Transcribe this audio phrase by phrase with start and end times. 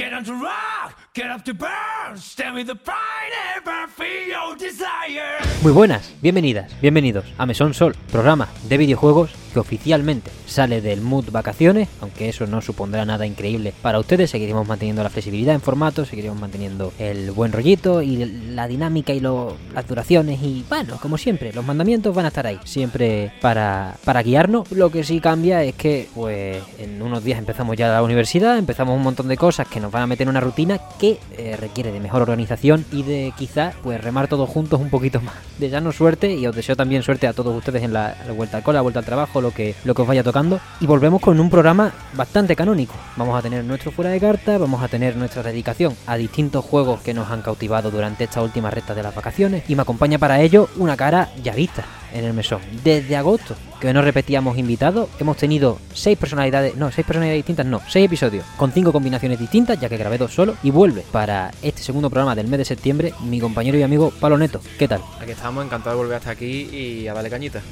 [0.00, 4.56] Get on to rock, get up to burn, stand with the pride and for your
[4.56, 5.36] desire.
[5.62, 11.30] Muy buenas, bienvenidas, bienvenidos a Mesón Sol, programa de videojuegos que oficialmente sale del mood
[11.30, 16.04] vacaciones, aunque eso no supondrá nada increíble para ustedes, seguiremos manteniendo la flexibilidad en formato,
[16.04, 18.16] seguiremos manteniendo el buen rollito y
[18.54, 22.46] la dinámica y lo- las duraciones y bueno, como siempre, los mandamientos van a estar
[22.46, 24.70] ahí, siempre para, para guiarnos.
[24.72, 28.96] Lo que sí cambia es que pues en unos días empezamos ya la universidad, empezamos
[28.96, 31.92] un montón de cosas que nos van a meter en una rutina que eh, requiere
[31.92, 35.34] de mejor organización y de quizá pues remar todos juntos un poquito más.
[35.58, 38.62] Desearnos suerte y os deseo también suerte a todos ustedes en la, la vuelta al
[38.62, 40.60] cole, la vuelta al trabajo, lo que, lo que os vaya tocando.
[40.80, 42.94] Y volvemos con un programa bastante canónico.
[43.16, 47.00] Vamos a tener nuestro fuera de carta, vamos a tener nuestra dedicación a distintos juegos
[47.00, 49.64] que nos han cautivado durante esta última recta de las vacaciones.
[49.68, 52.60] Y me acompaña para ello una cara ya vista en el mesón.
[52.84, 57.80] Desde agosto, que no repetíamos invitados, hemos tenido seis personalidades, no, seis personalidades distintas, no,
[57.88, 61.82] seis episodios con cinco combinaciones distintas, ya que grabé dos solo, y vuelve para este
[61.82, 64.60] segundo programa del mes de septiembre mi compañero y amigo Palo Neto.
[64.78, 65.02] ¿Qué tal?
[65.20, 67.62] Aquí estamos, encantado de volver hasta aquí y a darle cañita.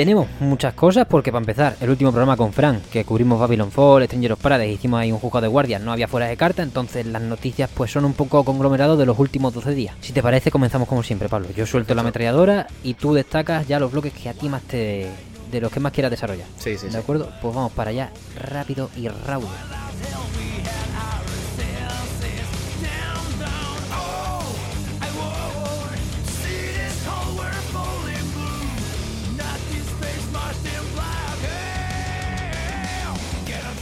[0.00, 4.04] Tenemos muchas cosas porque para empezar, el último programa con Fran, que cubrimos Babylon Fall,
[4.04, 7.04] Stranger of Paradise, hicimos ahí un juzgado de guardia, no había fuera de carta, entonces
[7.04, 9.94] las noticias pues son un poco conglomerados de los últimos 12 días.
[10.00, 11.48] Si te parece, comenzamos como siempre, Pablo.
[11.54, 15.06] Yo suelto la ametralladora y tú destacas ya los bloques que a ti más te...
[15.52, 16.46] de los que más quieras desarrollar.
[16.56, 16.96] Sí, sí, ¿De sí.
[16.96, 17.30] acuerdo?
[17.42, 19.48] Pues vamos para allá, rápido y raudo.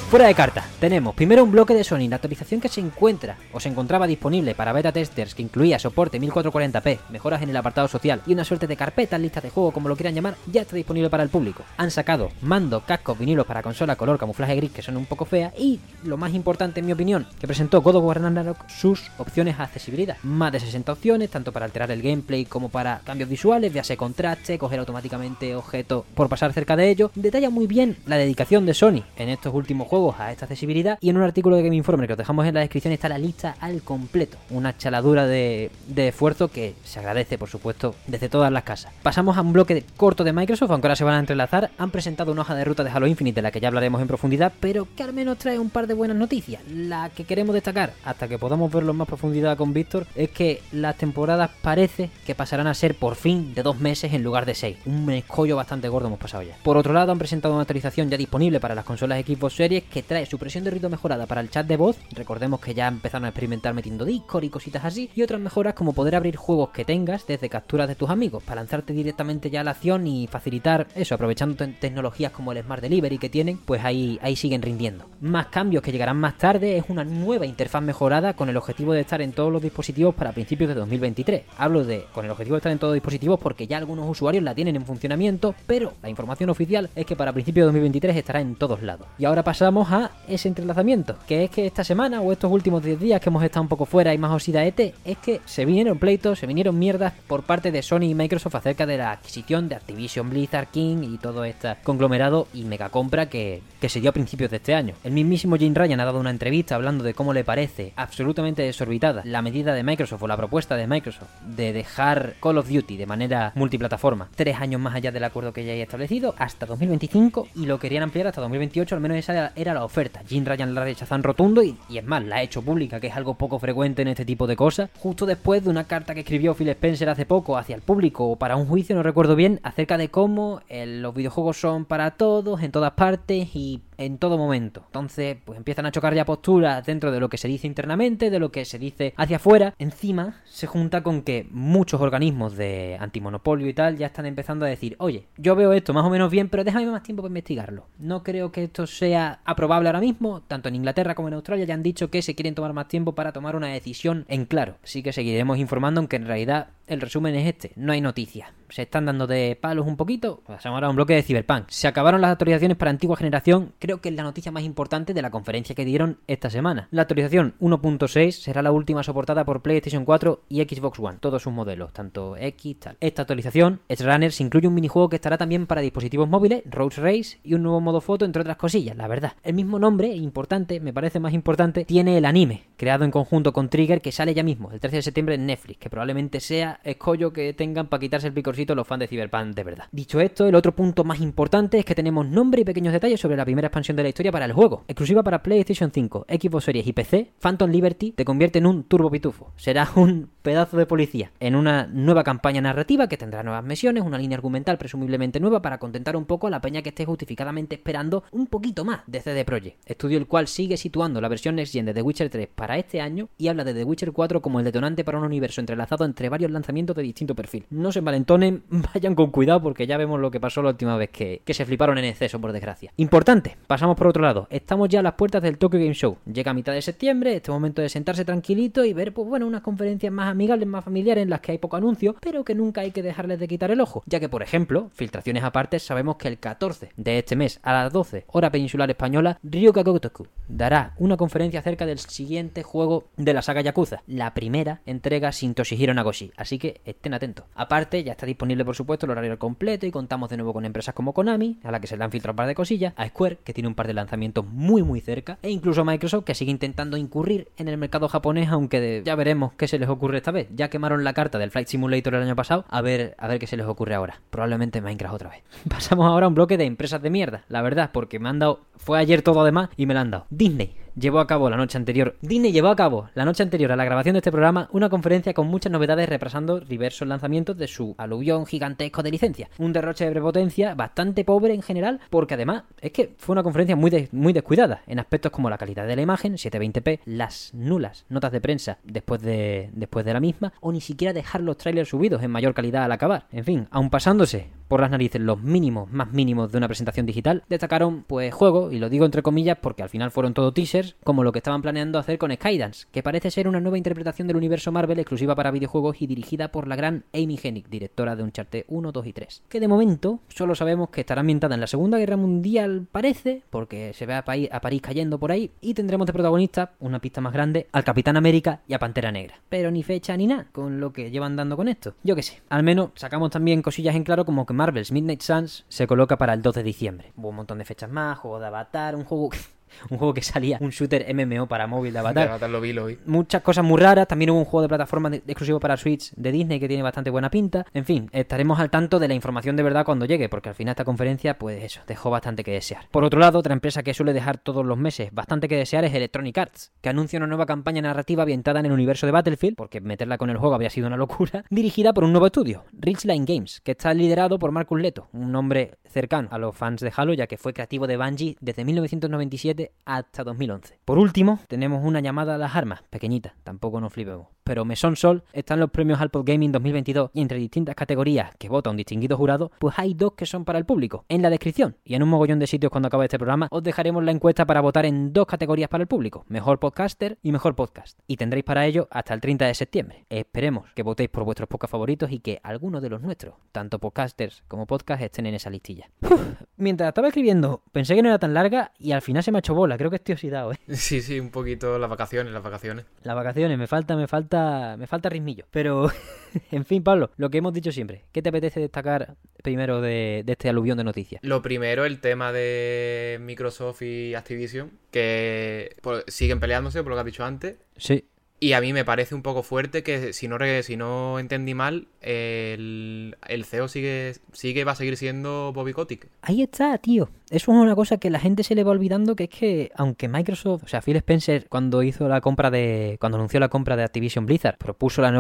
[0.09, 3.61] Fuera de carta, tenemos primero un bloque de Sony, la actualización que se encuentra o
[3.61, 8.23] se encontraba disponible para beta testers que incluía soporte 1440p, mejoras en el apartado social
[8.27, 11.11] y una suerte de carpetas, listas de juego, como lo quieran llamar, ya está disponible
[11.11, 11.63] para el público.
[11.77, 15.53] Han sacado mando, cascos, vinilos para consola color camuflaje gris que son un poco feas
[15.59, 19.61] y, lo más importante en mi opinión, que presentó God of War Ragnarok sus opciones
[19.61, 20.17] a accesibilidad.
[20.23, 24.57] Más de 60 opciones, tanto para alterar el gameplay como para cambios visuales, véase contraste,
[24.57, 27.11] coger automáticamente objetos por pasar cerca de ellos.
[27.15, 31.11] Detalla muy bien la dedicación de Sony en estos últimos juegos a esta accesibilidad y
[31.11, 33.57] en un artículo de Game Informer que os dejamos en la descripción está la lista
[33.61, 34.39] al completo.
[34.51, 38.93] Una chaladura de, esfuerzo que se agradece, por supuesto, desde todas las casas.
[39.03, 41.71] Pasamos a un bloque corto de Microsoft, aunque ahora se van a entrelazar.
[41.79, 44.09] Han presentado una hoja de ruta de Halo Infinite de la que ya hablaremos en
[44.09, 46.63] profundidad, pero que al menos trae un par de buenas noticias.
[46.71, 50.63] La que queremos destacar, hasta que podamos verlo en más profundidad con Víctor, es que
[50.73, 54.55] las temporadas parece que pasarán a ser por fin de dos meses en lugar de
[54.55, 54.79] seis.
[54.87, 56.57] Un escollo bastante gordo hemos pasado ya.
[56.63, 60.03] Por otro lado, han presentado una actualización ya disponible para las consolas Xbox Series que
[60.03, 61.97] trae supresión de ruido mejorada para el chat de voz.
[62.13, 65.11] Recordemos que ya empezaron a experimentar metiendo Discord y cositas así.
[65.15, 68.61] Y otras mejoras como poder abrir juegos que tengas desde capturas de tus amigos para
[68.61, 72.83] lanzarte directamente ya a la acción y facilitar eso, aprovechando te- tecnologías como el Smart
[72.83, 75.07] Delivery que tienen, pues ahí, ahí siguen rindiendo.
[75.21, 79.01] Más cambios que llegarán más tarde es una nueva interfaz mejorada con el objetivo de
[79.01, 81.43] estar en todos los dispositivos para principios de 2023.
[81.59, 84.43] Hablo de con el objetivo de estar en todos los dispositivos porque ya algunos usuarios
[84.43, 88.41] la tienen en funcionamiento, pero la información oficial es que para principios de 2023 estará
[88.41, 89.07] en todos lados.
[89.19, 92.99] Y ahora pasamos a ese entrelazamiento, que es que esta semana o estos últimos 10
[92.99, 96.39] días que hemos estado un poco fuera y más osidaete, es que se vinieron pleitos,
[96.39, 100.31] se vinieron mierdas por parte de Sony y Microsoft acerca de la adquisición de Activision
[100.31, 104.51] Blizzard King y todo este conglomerado y mega compra que, que se dio a principios
[104.51, 104.95] de este año.
[105.05, 109.23] El mismísimo Jim Ryan ha dado una entrevista hablando de cómo le parece absolutamente desorbitada
[109.25, 113.07] la medida de Microsoft o la propuesta de Microsoft de dejar Call of Duty de
[113.07, 117.67] manera multiplataforma tres años más allá del acuerdo que ya hay establecido hasta 2025 y
[117.67, 120.23] lo querían ampliar hasta 2028, al menos esa era, la oferta.
[120.27, 123.09] Jim Ryan la rechaza en rotundo y, y es más, la ha hecho pública, que
[123.09, 126.21] es algo poco frecuente en este tipo de cosas, justo después de una carta que
[126.21, 129.61] escribió Phil Spencer hace poco hacia el público o para un juicio, no recuerdo bien,
[129.63, 134.39] acerca de cómo eh, los videojuegos son para todos, en todas partes y en todo
[134.39, 134.85] momento.
[134.87, 138.39] Entonces, pues empiezan a chocar ya posturas dentro de lo que se dice internamente, de
[138.39, 139.75] lo que se dice hacia afuera.
[139.79, 144.69] Encima, se junta con que muchos organismos de antimonopolio y tal ya están empezando a
[144.69, 147.87] decir, oye, yo veo esto más o menos bien, pero déjame más tiempo para investigarlo.
[147.99, 150.43] No creo que esto sea aprobable ahora mismo.
[150.43, 153.15] Tanto en Inglaterra como en Australia ya han dicho que se quieren tomar más tiempo
[153.15, 154.77] para tomar una decisión en claro.
[154.83, 157.73] Así que seguiremos informando, aunque en realidad el resumen es este.
[157.77, 158.51] No hay noticias.
[158.71, 160.43] Se están dando de palos un poquito.
[160.47, 161.65] Pasamos ahora a un bloque de Cyberpunk.
[161.69, 163.73] Se acabaron las actualizaciones para antigua generación.
[163.89, 166.89] Creo que es la noticia más importante de la conferencia que dieron esta semana.
[166.91, 171.17] La actualización 1.6 será la última soportada por PlayStation 4 y Xbox One.
[171.21, 172.99] Todos sus modelos, tanto X tal.
[173.01, 177.55] Esta actualización, Runners, incluye un minijuego que estará también para dispositivos móviles, Road Race y
[177.55, 179.33] un nuevo modo foto, entre otras cosillas, la verdad.
[179.43, 183.71] El mismo nombre, importante, me parece más importante, tiene el anime, creado en conjunto con
[183.71, 187.33] Trigger, que sale ya mismo, el 13 de septiembre en Netflix, que probablemente sea escollo
[187.33, 189.87] que tengan para quitarse el picorcito los fans de Cyberpunk de verdad.
[189.93, 193.39] Dicho esto, el otro punto más importante es que tenemos nombre y pequeños detalles sobre
[193.39, 194.85] la primera expansión expansión de la historia para el juego.
[194.89, 199.11] Exclusiva para PlayStation 5, Xbox Series y PC, Phantom Liberty te convierte en un turbo
[199.11, 199.53] pitufo.
[199.57, 204.19] Será un pedazo de policía en una nueva campaña narrativa que tendrá nuevas misiones, una
[204.19, 208.25] línea argumental presumiblemente nueva para contentar un poco a la peña que esté justificadamente esperando
[208.33, 209.79] un poquito más de CD Projekt.
[209.87, 213.29] Estudio el cual sigue situando la versión Next de The Witcher 3 para este año
[213.39, 216.51] y habla de The Witcher 4 como el detonante para un universo entrelazado entre varios
[216.51, 217.67] lanzamientos de distinto perfil.
[217.71, 221.11] No se malentonen, vayan con cuidado porque ya vemos lo que pasó la última vez
[221.11, 222.93] que, que se fliparon en exceso, por desgracia.
[222.97, 224.49] Importante, pasamos por otro lado.
[224.49, 226.17] Estamos ya a las puertas del Tokyo Game Show.
[226.25, 229.61] Llega a mitad de septiembre, este momento de sentarse tranquilito y ver, pues bueno, unas
[229.61, 232.93] conferencias más amigables, más familiares en las que hay poco anuncio, pero que nunca hay
[232.93, 234.03] que dejarles de quitar el ojo.
[234.07, 237.93] Ya que, por ejemplo, filtraciones aparte, sabemos que el 14 de este mes a las
[237.93, 243.43] 12 hora peninsular española, Ryuka Gotoku dará una conferencia acerca del siguiente juego de la
[243.43, 247.45] saga Yakuza, la primera entrega sin Toshihiro Nagoshi, así que estén atentos.
[247.55, 250.95] Aparte, ya está disponible por supuesto el horario completo y contamos de nuevo con empresas
[250.95, 253.41] como Konami, a la que se le han filtrado un par de cosillas, a Square,
[253.45, 256.97] que tiene un par de lanzamientos muy muy cerca, e incluso Microsoft, que sigue intentando
[256.97, 260.47] incurrir en el mercado japonés, aunque ya veremos qué se les ocurre esta vez.
[260.55, 263.49] Ya quemaron la carta del Flight Simulator el año pasado, a ver, a ver qué
[263.49, 264.21] se les ocurre ahora.
[264.31, 265.43] Probablemente Minecraft otra vez.
[265.69, 268.61] Pasamos ahora a un bloque de empresas de mierda, la verdad, porque me han dado,
[268.77, 270.27] fue ayer todo además y me lo han dado.
[270.31, 272.17] Disney llevó a cabo la noche anterior.
[272.21, 275.35] Disney llevó a cabo la noche anterior a la grabación de este programa una conferencia
[275.35, 279.49] con muchas novedades repasando diversos lanzamientos de su aluvión gigantesco de licencia.
[279.59, 283.77] Un derroche de prepotencia bastante pobre en general, porque además es que fue una conferencia
[283.77, 288.05] muy, des- muy descuidada en aspectos como la calidad de la imagen, 720p, las nulas
[288.09, 291.89] notas de prensa después de, después de la misma, o ni siquiera dejar los trailers
[291.89, 293.27] subidos en mayor calidad al acabar.
[293.33, 297.43] En fin, aun pasándose por las narices los mínimos más mínimos de una presentación digital,
[297.49, 301.25] destacaron pues juegos, y lo digo entre comillas porque al final fueron todo teasers, como
[301.25, 304.71] lo que estaban planeando hacer con Skydance, que parece ser una nueva interpretación del universo
[304.73, 308.93] Marvel exclusiva para videojuegos y dirigida por la gran Amy Hennig, directora de Uncharted 1,
[308.93, 309.43] 2 y 3.
[309.49, 313.93] Que de momento solo sabemos que estará ambientada en la Segunda Guerra Mundial, parece, porque
[313.95, 317.21] se ve a, Paí- a París cayendo por ahí, y tendremos de protagonista, una pista
[317.21, 319.41] más grande, al Capitán América y a Pantera Negra.
[319.49, 321.95] Pero ni fecha ni nada con lo que llevan dando con esto.
[322.03, 322.41] Yo qué sé.
[322.49, 326.35] Al menos sacamos también cosillas en claro como que Marvel's Midnight Suns se coloca para
[326.35, 327.13] el 2 de diciembre.
[327.17, 329.31] Hubo un montón de fechas más, juego de Avatar, un juego
[329.91, 332.29] un juego que salía, un shooter MMO para móvil de De Avatar.
[332.29, 332.99] Avatar lo vi, lo vi.
[333.07, 336.33] Muchas cosas muy raras, también hubo un juego de plataforma de- exclusivo para Switch de
[336.33, 337.67] Disney que tiene bastante buena pinta.
[337.75, 340.73] En fin, estaremos al tanto de la información de verdad cuando llegue, porque al final
[340.73, 342.87] esta conferencia, pues eso, dejó bastante que desear.
[342.91, 345.95] Por otro lado, otra empresa que suele dejar todos los meses bastante que desear es
[345.95, 349.81] Electronic Arts, que anuncia una nueva campaña narrativa ambientada en el universo de Battlefield, porque
[349.81, 353.61] meterla con el juego había sido una locura, dirigida por un nuevo estudio, Ridgeline Games,
[353.63, 357.27] que está liderado por Marcus Leto, un hombre cercano a los fans de Halo, ya
[357.27, 360.79] que fue creativo de Bungie desde 1997 hasta 2011.
[360.85, 364.29] Por último, tenemos una llamada a las armas, pequeñita, tampoco nos flipemos.
[364.49, 368.71] Pero Mesón Sol están los premios Alpod Gaming 2022 y entre distintas categorías que vota
[368.71, 371.05] un distinguido jurado, pues hay dos que son para el público.
[371.11, 374.03] En la descripción y en un mogollón de sitios cuando acabe este programa os dejaremos
[374.03, 377.99] la encuesta para votar en dos categorías para el público, mejor podcaster y mejor podcast.
[378.07, 380.07] Y tendréis para ello hasta el 30 de septiembre.
[380.09, 384.45] Esperemos que votéis por vuestros podcasts favoritos y que algunos de los nuestros, tanto podcasters
[384.49, 385.91] como podcast, estén en esa listilla.
[386.01, 386.23] Uf,
[386.57, 389.41] mientras estaba escribiendo, pensé que no era tan larga y al final se me ha
[389.41, 389.77] hecho bola.
[389.77, 390.59] Creo que estoy oxidado, ¿eh?
[390.71, 392.87] Sí, sí, un poquito las vacaciones, las vacaciones.
[393.03, 394.38] Las vacaciones, me falta, me falta,
[394.79, 395.45] me falta ritmillo.
[395.51, 395.91] Pero,
[396.51, 398.05] en fin, Pablo, lo que hemos dicho siempre.
[398.13, 401.21] ¿Qué te apetece destacar primero de, de este aluvión de noticias?
[401.25, 407.01] Lo primero, el tema de Microsoft y Activision, que por- siguen peleándose, por lo que
[407.01, 407.57] has dicho antes.
[407.77, 408.05] Sí.
[408.41, 411.89] Y a mí me parece un poco fuerte que, si no, si no entendí mal,
[412.01, 416.07] el, el CEO sigue, sigue, va a seguir siendo Bobby Kotick.
[416.23, 417.09] Ahí está, tío.
[417.31, 420.09] Eso es una cosa que la gente se le va olvidando, que es que aunque
[420.09, 423.83] Microsoft, o sea, Phil Spencer cuando hizo la compra de, cuando anunció la compra de
[423.83, 425.13] Activision Blizzard, propuso el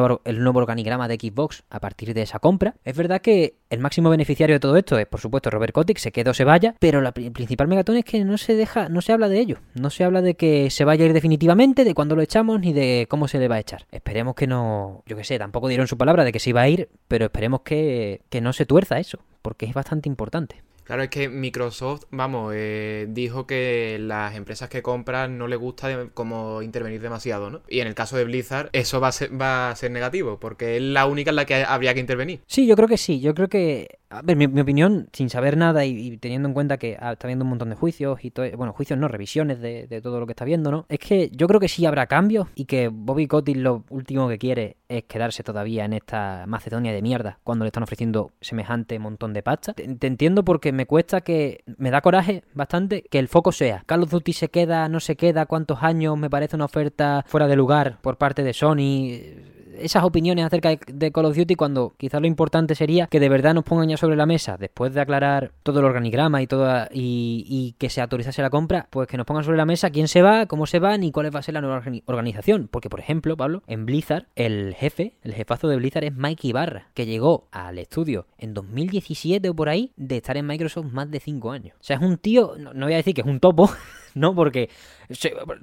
[0.42, 4.56] nuevo organigrama de Xbox a partir de esa compra, es verdad que el máximo beneficiario
[4.56, 7.12] de todo esto es, por supuesto, Robert Kotick, se quede o se vaya, pero la
[7.14, 10.04] el principal megatón es que no se deja, no se habla de ello, no se
[10.04, 13.28] habla de que se vaya a ir definitivamente, de cuándo lo echamos, ni de cómo
[13.28, 13.86] se le va a echar.
[13.90, 16.68] Esperemos que no, yo que sé, tampoco dieron su palabra de que se iba a
[16.68, 20.62] ir, pero esperemos que, que no se tuerza eso, porque es bastante importante.
[20.88, 26.09] Claro, es que Microsoft, vamos, eh, dijo que las empresas que compran no le gusta
[26.14, 27.61] como intervenir demasiado, ¿no?
[27.68, 30.78] Y en el caso de Blizzard, eso va a ser, va a ser negativo, porque
[30.78, 32.40] es la única en la que habría que intervenir.
[32.47, 33.21] Sí, yo creo que sí.
[33.21, 33.99] Yo creo que.
[34.09, 37.45] A ver, mi, opinión, sin saber nada y, teniendo en cuenta que ah, está habiendo
[37.45, 38.50] un montón de juicios y todo.
[38.57, 40.87] Bueno, juicios no, revisiones de, de todo lo que está viendo, ¿no?
[40.88, 44.38] Es que yo creo que sí habrá cambios y que Bobby Kotick lo último que
[44.38, 49.33] quiere es quedarse todavía en esta Macedonia de mierda cuando le están ofreciendo semejante montón
[49.33, 49.75] de pasta.
[49.75, 51.62] Te, entiendo porque me cuesta que.
[51.76, 55.16] Me da coraje bastante que el foco sea Call of Duty se queda, no se
[55.16, 60.04] queda, cuántos años, me parece una oferta fuera de lugar por parte de Sony esas
[60.04, 63.64] opiniones acerca de, Call of Duty cuando quizás lo importante sería que de verdad nos
[63.64, 67.75] pongan ya sobre la mesa, después de aclarar todo el organigrama y toda y, y
[67.78, 70.47] que se autorizase la compra, pues que nos pongan sobre la mesa quién se va,
[70.47, 72.68] cómo se van y cuál va a ser la nueva organi- organización.
[72.70, 76.88] Porque, por ejemplo, Pablo, en Blizzard, el jefe, el jefazo de Blizzard es Mike Ibarra,
[76.94, 81.20] que llegó al estudio en 2017 o por ahí de estar en Microsoft más de
[81.20, 81.75] 5 años.
[81.80, 83.70] O sea, es un tío, no, no voy a decir que es un topo,
[84.20, 84.34] ¿no?
[84.34, 84.68] Porque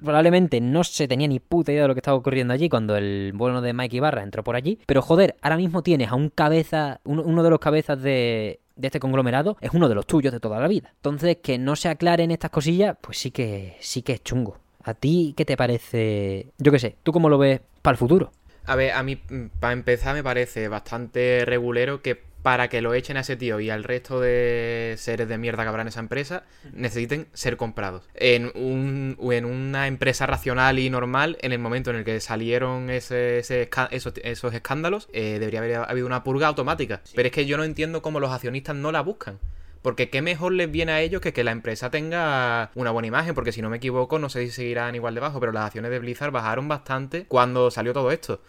[0.03, 3.33] probablemente no se tenía ni puta idea de lo que estaba ocurriendo allí cuando el
[3.35, 4.79] bueno de Mike Ibarra entró por allí.
[4.85, 8.99] Pero joder, ahora mismo tienes a un cabeza, uno, de los cabezas de, de este
[8.99, 10.91] conglomerado, es uno de los tuyos de toda la vida.
[10.95, 14.59] Entonces, que no se aclaren estas cosillas, pues sí que, sí que es chungo.
[14.83, 16.51] ¿A ti qué te parece?
[16.57, 18.31] Yo qué sé, ¿tú cómo lo ves para el futuro?
[18.67, 19.19] A ver, a mí,
[19.59, 23.71] para empezar, me parece bastante regulero que para que lo echen a ese tío y
[23.71, 28.03] al resto de seres de mierda que habrá en esa empresa, necesiten ser comprados.
[28.13, 32.91] En, un, en una empresa racional y normal, en el momento en el que salieron
[32.91, 37.01] ese, ese esca- esos, esos escándalos, eh, debería haber habido una purga automática.
[37.15, 39.39] Pero es que yo no entiendo cómo los accionistas no la buscan.
[39.85, 43.35] Porque qué mejor les viene a ellos que que la empresa tenga una buena imagen,
[43.35, 45.91] porque si no me equivoco, no sé si seguirán igual de bajo, pero las acciones
[45.91, 48.41] de Blizzard bajaron bastante cuando salió todo esto.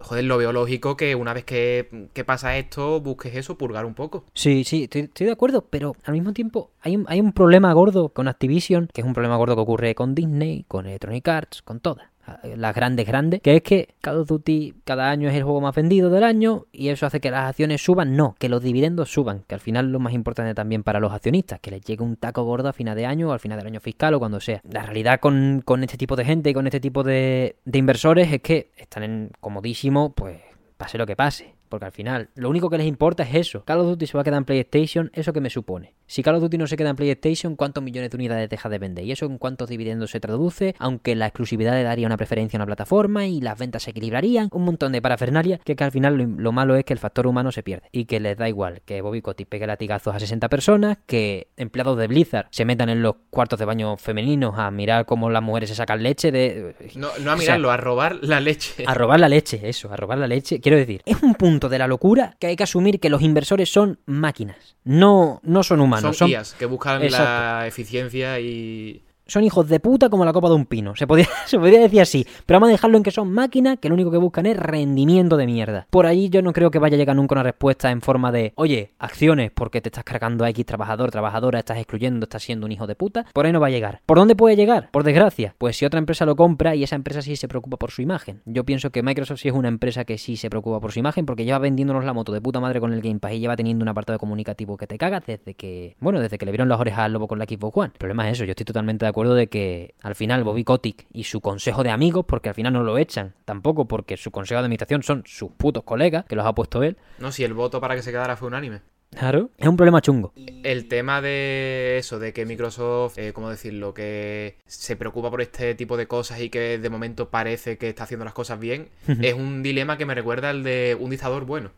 [0.00, 3.94] Joder, lo veo lógico que una vez que, que pasa esto, busques eso, purgar un
[3.94, 4.24] poco.
[4.34, 7.72] Sí, sí, estoy, estoy de acuerdo, pero al mismo tiempo hay un, hay un problema
[7.72, 11.62] gordo con Activision, que es un problema gordo que ocurre con Disney, con Electronic Arts,
[11.62, 12.08] con todas.
[12.56, 15.74] Las grandes, grandes, que es que Call of Duty cada año es el juego más
[15.74, 18.16] vendido del año y eso hace que las acciones suban.
[18.16, 21.60] No, que los dividendos suban, que al final lo más importante también para los accionistas,
[21.60, 23.80] que les llegue un taco gordo a final de año o al final del año
[23.80, 24.60] fiscal o cuando sea.
[24.70, 28.32] La realidad con, con este tipo de gente y con este tipo de, de inversores
[28.32, 30.40] es que están en comodísimo, pues
[30.76, 31.54] pase lo que pase.
[31.74, 33.64] Porque al final, lo único que les importa es eso.
[33.64, 35.94] Call of Duty se va a quedar en PlayStation, ¿eso que me supone?
[36.06, 38.78] Si Call of Duty no se queda en PlayStation, ¿cuántos millones de unidades deja de
[38.78, 39.04] vender?
[39.04, 40.76] ¿Y eso en cuántos dividendos se traduce?
[40.78, 44.50] Aunque la exclusividad le daría una preferencia a una plataforma y las ventas se equilibrarían.
[44.52, 47.26] Un montón de parafernalia que, que al final lo, lo malo es que el factor
[47.26, 47.88] humano se pierde.
[47.90, 51.98] Y que les da igual que Bobby Kotick pegue latigazos a 60 personas, que empleados
[51.98, 55.70] de Blizzard se metan en los cuartos de baño femeninos a mirar cómo las mujeres
[55.70, 56.76] se sacan leche de...
[56.94, 58.84] No, no a O sea, mirarlo, a robar la leche.
[58.86, 60.60] a robar la leche, eso, a robar la leche.
[60.60, 63.72] Quiero decir, es un punto de la locura que hay que asumir que los inversores
[63.72, 64.76] son máquinas.
[64.84, 66.02] No, no son humanos.
[66.02, 69.02] Son Son, IAs que buscan la eficiencia y...
[69.26, 70.96] son hijos de puta como la copa de un pino.
[70.96, 72.26] Se podría, se podría decir así.
[72.46, 75.36] Pero vamos a dejarlo en que son máquinas que lo único que buscan es rendimiento
[75.36, 75.86] de mierda.
[75.90, 78.52] Por ahí yo no creo que vaya a llegar nunca una respuesta en forma de,
[78.56, 82.72] oye, acciones porque te estás cargando a X trabajador, trabajadora, estás excluyendo, estás siendo un
[82.72, 83.26] hijo de puta.
[83.32, 84.00] Por ahí no va a llegar.
[84.06, 84.90] ¿Por dónde puede llegar?
[84.90, 85.54] Por desgracia.
[85.58, 88.42] Pues si otra empresa lo compra y esa empresa sí se preocupa por su imagen.
[88.44, 91.26] Yo pienso que Microsoft sí es una empresa que sí se preocupa por su imagen
[91.26, 93.82] porque lleva vendiéndonos la moto de puta madre con el Game Pass y lleva teniendo
[93.82, 97.00] un apartado comunicativo que te cagas desde que, bueno, desde que le vieron las orejas
[97.00, 97.90] al lobo con la Xbox One.
[97.94, 101.06] El problema es eso, yo estoy totalmente de acuerdo de que al final Bobby Kotick
[101.12, 104.60] y su consejo de amigos, porque al final no lo echan, tampoco porque su consejo
[104.60, 106.96] de administración son sus putos colegas, que los ha puesto él.
[107.20, 108.80] No, si el voto para que se quedara fue unánime.
[109.10, 109.50] Claro.
[109.56, 110.32] Es un problema chungo.
[110.64, 113.94] El tema de eso, de que Microsoft, eh, ¿cómo decirlo?
[113.94, 118.02] Que se preocupa por este tipo de cosas y que de momento parece que está
[118.02, 121.70] haciendo las cosas bien, es un dilema que me recuerda al de un dictador bueno.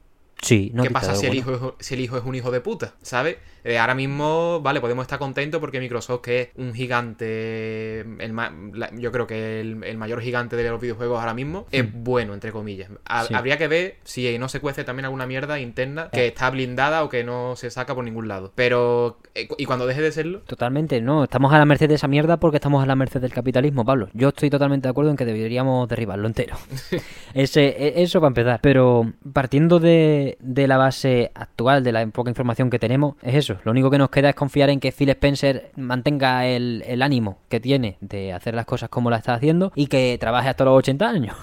[0.43, 2.61] Sí, no ¿Qué pasa si el, hijo, es- si el hijo es un hijo de
[2.61, 2.95] puta?
[3.02, 3.37] ¿Sabes?
[3.64, 8.52] Eh, ahora mismo, vale, podemos estar contentos porque Microsoft, que es un gigante, el ma-
[8.73, 12.35] la- yo creo que el, el mayor gigante de los videojuegos ahora mismo, es bueno,
[12.35, 12.90] entre comillas.
[13.07, 13.35] Ha- Sí.
[13.35, 17.09] Habría que ver si no se cuece también alguna mierda interna que está blindada o
[17.09, 18.52] que no se saca por ningún lado.
[18.55, 19.25] Pero, eh,
[19.59, 22.57] y cuando deje de serlo, Totalmente, no, estamos a la merced de esa mierda porque
[22.57, 24.09] estamos a la merced del capitalismo, Pablo.
[24.12, 26.57] Yo estoy totalmente de acuerdo en que deberíamos derribarlo entero.
[27.35, 28.61] Ese, e- eso para empezar.
[28.62, 33.57] Pero partiendo de, de la base actual, de la poca información que tenemos, es eso.
[33.64, 37.38] Lo único que nos queda es confiar en que Phil Spencer mantenga el, el ánimo
[37.49, 40.76] que tiene de hacer las cosas como las está haciendo y que trabaje hasta los
[40.78, 41.37] 80 años.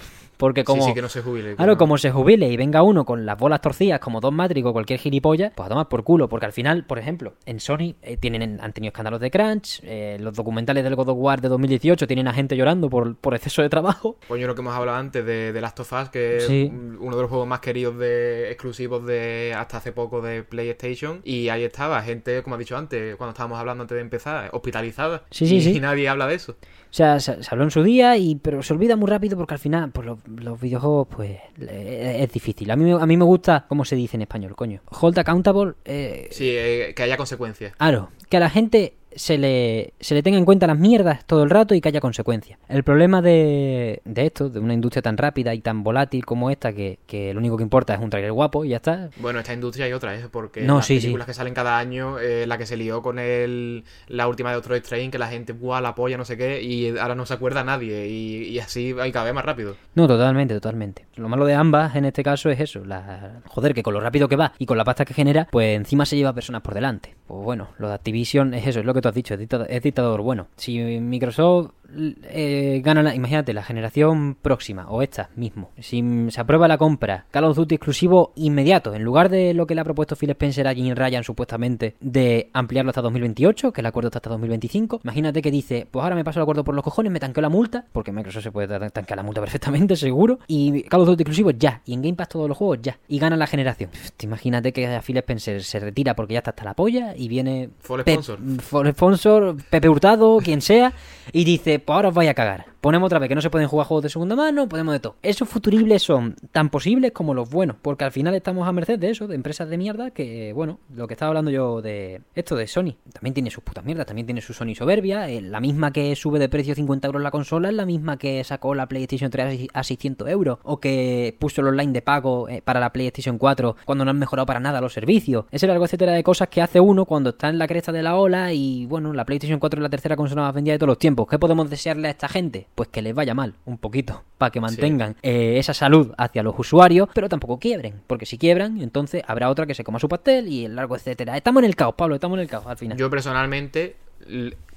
[0.44, 0.82] Porque como...
[0.84, 1.56] sí, sí, que no se jubile.
[1.56, 4.68] Claro, no- como se jubile y venga uno con las bolas torcidas como Don Matrix
[4.68, 6.28] o cualquier gilipollas, pues a tomar por culo.
[6.28, 10.18] Porque al final, por ejemplo, en Sony eh, tienen, han tenido escándalos de crunch, eh,
[10.20, 13.62] los documentales del God of War de 2018 tienen a gente llorando por, por exceso
[13.62, 14.18] de trabajo.
[14.28, 17.22] Coño, lo que hemos hablado antes de, de Last of Us, que es uno de
[17.22, 21.22] los juegos más queridos de exclusivos de hasta hace poco de PlayStation.
[21.24, 25.24] Y ahí estaba, gente, como ha dicho antes, cuando estábamos hablando antes de empezar, hospitalizada.
[25.32, 25.72] Sí, sí, y, sí.
[25.78, 26.56] y nadie habla de eso.
[26.94, 29.56] O sea, se, se habló en su día, y pero se olvida muy rápido porque
[29.56, 32.70] al final, pues los, los videojuegos, pues eh, es difícil.
[32.70, 34.80] A mí, me- a mí me gusta, ¿cómo se dice en español, coño?
[35.02, 35.74] Hold accountable.
[35.86, 37.76] Eh, Sí, eh, que haya consecuencias.
[37.78, 41.44] Claro, que a la gente se le, se le tenga en cuenta las mierdas todo
[41.44, 42.60] el rato y que haya consecuencias.
[42.70, 46.74] El problema de, de esto, de una industria tan rápida y tan volátil como esta,
[46.74, 49.10] que, que lo único que importa es un trailer guapo y ya está.
[49.18, 50.24] Bueno, esta industria hay otra, ¿eh?
[50.32, 51.08] Porque No, las sí, sí.
[51.08, 54.58] películas que salen cada año, eh, la que se lió con el, la última de
[54.58, 56.62] otro Train, que la gente, ¡buah, la polla, no sé qué!
[56.62, 58.08] Y ahora no se acuerda nadie.
[58.08, 59.76] Y, y así hay cada vez más rápido.
[59.96, 61.06] No, totalmente, totalmente.
[61.16, 64.28] Lo malo de ambas en este caso es eso, la joder, que con lo rápido
[64.28, 67.14] que va y con la pasta que genera, pues encima se lleva personas por delante.
[67.28, 70.48] Pues bueno, lo de Activision es eso, es lo que has dicho, es dictador bueno.
[70.56, 76.68] Si Microsoft eh, gana, la, imagínate, la generación próxima o esta mismo, si se aprueba
[76.68, 80.16] la compra, Call of Duty exclusivo inmediato, en lugar de lo que le ha propuesto
[80.16, 84.30] Phil Spencer a Jim Ryan supuestamente de ampliarlo hasta 2028, que el acuerdo está hasta
[84.32, 87.42] 2025, imagínate que dice, pues ahora me paso el acuerdo por los cojones, me tanqueo
[87.42, 91.08] la multa, porque Microsoft se puede tan- tanquear la multa perfectamente, seguro, y Call of
[91.08, 93.90] Duty exclusivo ya, y en Game Pass todos los juegos ya, y gana la generación.
[93.92, 97.28] Pff, Imagínate que a Phil Spencer se retira porque ya está hasta la polla y
[97.28, 98.40] viene Full sponsor.
[98.62, 100.94] full sponsor, Pepe Hurtado, quien sea,
[101.32, 102.74] y dice, pues ahora os vais a cagar.
[102.84, 105.16] Ponemos otra vez que no se pueden jugar juegos de segunda mano, ponemos de todo.
[105.24, 109.10] Esos futuribles son tan posibles como los buenos, porque al final estamos a merced de
[109.10, 112.68] eso, de empresas de mierda, que, bueno, lo que estaba hablando yo de esto de
[112.68, 116.14] Sony, también tiene sus putas mierdas, también tiene su Sony soberbia, eh, la misma que
[116.18, 119.68] sube de precio 50 euros la consola, es la misma que sacó la PlayStation 3
[119.74, 123.78] a 600 euros, o que puso el online de pago eh, para la PlayStation 4
[123.86, 125.46] cuando no han mejorado para nada los servicios.
[125.52, 128.18] Ese largo etcétera de cosas que hace uno cuando está en la cresta de la
[128.18, 131.00] ola y, bueno, la PlayStation 4 es la tercera consola más vendida de todos los
[131.00, 131.28] tiempos.
[131.30, 132.68] ¿Qué podemos desearle a esta gente?
[132.76, 136.56] Pues que les vaya mal, un poquito, para que mantengan eh, esa salud hacia los
[136.58, 140.48] usuarios, pero tampoco quiebren, porque si quiebran, entonces habrá otra que se coma su pastel
[140.48, 141.36] y el largo etcétera.
[141.38, 142.98] Estamos en el caos, Pablo, estamos en el caos al final.
[142.98, 143.96] Yo personalmente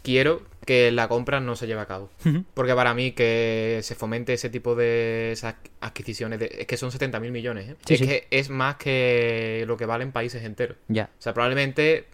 [0.03, 2.11] quiero que la compra no se lleve a cabo.
[2.55, 6.91] Porque para mí que se fomente ese tipo de esas adquisiciones, de- es que son
[6.91, 7.69] 70.000 millones.
[7.71, 7.77] ¿eh?
[7.87, 8.07] Sí, es sí.
[8.07, 10.77] que es más que lo que valen países enteros.
[10.89, 11.11] Ya.
[11.19, 12.07] O sea, probablemente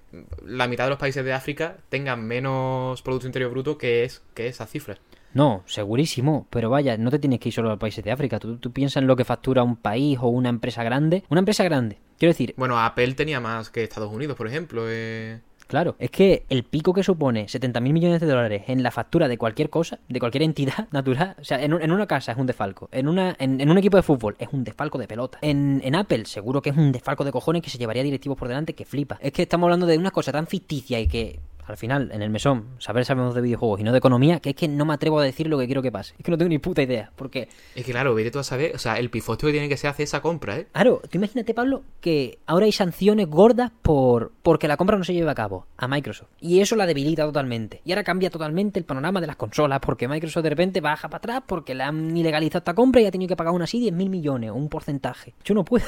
[0.44, 4.46] la mitad de los países de África tengan menos Producto Interior Bruto que es que
[4.46, 4.98] esa cifra.
[5.34, 8.38] No, segurísimo, pero vaya, no te tienes que ir solo a los países de África.
[8.38, 11.24] Tú, tú piensas en lo que factura un país o una empresa grande.
[11.30, 14.84] Una empresa grande, quiero decir, Bueno, Apple tenía más que Estados Unidos, por ejemplo.
[14.88, 15.40] eh.
[15.66, 19.38] Claro, es que el pico que supone 70.000 millones de dólares en la factura de
[19.38, 22.46] cualquier cosa, de cualquier entidad natural, o sea, en, un- en una casa es un
[22.46, 25.80] desfalco, en, una, en, en un equipo de fútbol es un desfalco de pelota, en,
[25.84, 28.74] en Apple seguro que es un desfalco de cojones que se llevaría directivos por delante
[28.74, 29.18] que flipa.
[29.22, 32.30] Es que estamos hablando de una cosa tan ficticia y que al final, en el
[32.30, 35.20] mesón, saber sabemos de videojuegos y no de economía, que es que no me atrevo
[35.20, 36.14] a decir lo que quiero que pase.
[36.18, 38.74] Es que no tengo ni puta idea, porque Es que claro, vete tú a saber,
[38.74, 40.66] o sea, el pifosto que tiene que ser hacer esa compra, ¿eh?
[40.72, 45.14] Claro, tú imagínate, Pablo, que ahora hay sanciones gordas por porque la compra no se
[45.14, 46.28] lleve a cabo a Microsoft.
[46.40, 47.80] Y eso la debilita totalmente.
[47.84, 51.18] Y ahora cambia totalmente el panorama de las consolas, porque Microsoft de repente baja para
[51.18, 54.08] atrás porque le han ilegalizado esta compra y ha tenido que pagar aún así 10.000
[54.08, 55.34] millones o un porcentaje.
[55.44, 55.86] Yo no puedo.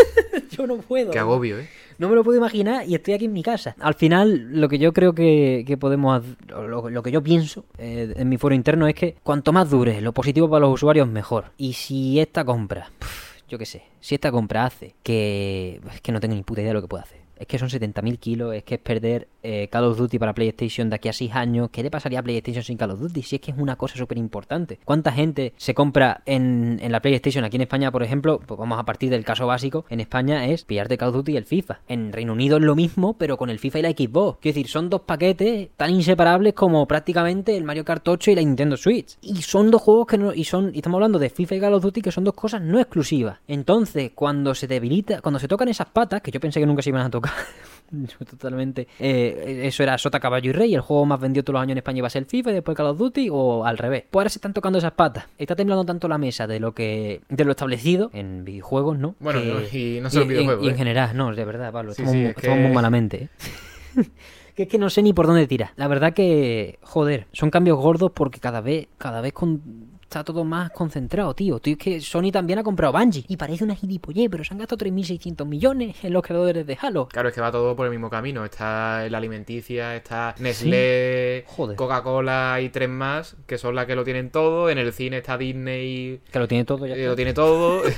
[0.50, 1.10] yo no puedo.
[1.10, 1.68] Qué agobio, ¿eh?
[1.98, 3.74] No me lo puedo imaginar y estoy aquí en mi casa.
[3.80, 6.22] Al final, lo que yo creo que, que podemos...
[6.46, 10.00] Lo, lo que yo pienso eh, en mi foro interno es que cuanto más dure
[10.00, 11.52] lo positivo para los usuarios, mejor.
[11.56, 12.90] Y si esta compra,
[13.48, 15.80] yo qué sé, si esta compra hace que...
[15.94, 17.18] Es que no tengo ni puta idea de lo que puede hacer.
[17.38, 20.90] Es que son 70.000 kilos, es que es perder eh, Call of Duty para PlayStation
[20.90, 21.70] de aquí a 6 años.
[21.70, 23.22] ¿Qué le pasaría a PlayStation sin Call of Duty?
[23.22, 24.80] Si es que es una cosa súper importante.
[24.84, 28.40] ¿Cuánta gente se compra en, en la PlayStation aquí en España, por ejemplo?
[28.44, 29.84] Pues vamos a partir del caso básico.
[29.88, 31.80] En España es pillarte Call of Duty y el FIFA.
[31.86, 34.38] En Reino Unido es lo mismo, pero con el FIFA y la Xbox.
[34.40, 38.42] Quiero decir, son dos paquetes tan inseparables como prácticamente el Mario Kart 8 y la
[38.42, 39.16] Nintendo Switch.
[39.22, 40.34] Y son dos juegos que no...
[40.34, 40.72] Y son...
[40.74, 43.38] Y estamos hablando de FIFA y Call of Duty que son dos cosas no exclusivas.
[43.46, 45.20] Entonces, cuando se debilita...
[45.20, 47.32] Cuando se tocan esas patas, que yo pensé que nunca se iban a tocar...
[48.30, 48.88] Totalmente.
[48.98, 50.74] Eh, eso era Sota, Caballo y Rey.
[50.74, 52.54] El juego más vendido todos los años en España iba a ser el FIFA y
[52.54, 54.04] después Call of Duty o al revés.
[54.10, 55.26] Pues ahora se están tocando esas patas.
[55.38, 59.14] Está temblando tanto la mesa de lo que de lo establecido en videojuegos, ¿no?
[59.20, 60.78] Bueno, Que- y no solo y- videojuegos, Y en ¿eh?
[60.78, 61.92] general, no, de verdad, Pablo.
[61.92, 63.28] Sí, estamos, sí, mu- es estamos que- muy malamente, ¿eh?
[64.56, 65.70] que es que no sé ni por dónde tirar.
[65.76, 70.44] La verdad que, joder, son cambios gordos porque cada vez, cada vez con- está todo
[70.44, 71.58] más concentrado, tío.
[71.58, 74.58] Tío, es que Sony también ha comprado Bungie y parece una gilipollez, pero se han
[74.58, 77.08] gastado 3.600 millones en los creadores de Halo.
[77.08, 78.44] Claro, es que va todo por el mismo camino.
[78.44, 81.76] Está la alimenticia, está Nestlé, Joder.
[81.76, 84.70] Coca-Cola y tres más, que son las que lo tienen todo.
[84.70, 86.94] En el cine está Disney, Que lo tiene todo ya.
[86.94, 87.10] eh, está.
[87.10, 87.82] lo tiene todo.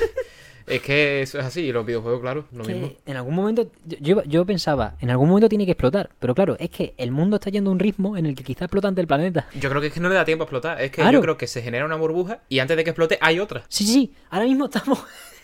[0.71, 1.61] es que eso es así.
[1.63, 2.93] Y los videojuegos, claro, lo que mismo.
[3.07, 6.71] en algún momento yo, yo- pensaba, en algún momento tiene que explotar, pero claro, es
[6.71, 9.07] que el mundo está yendo a un ritmo en el que quizá explota ante el
[9.07, 9.47] planeta.
[9.61, 10.81] Yo creo que es que no le da tiempo a explotar.
[10.81, 11.13] Es que Claro.
[11.13, 13.65] yo creo que se genera una burbuja y antes de que explote hay otra.
[13.69, 14.99] Sí, sí, sí, ahora mismo estamos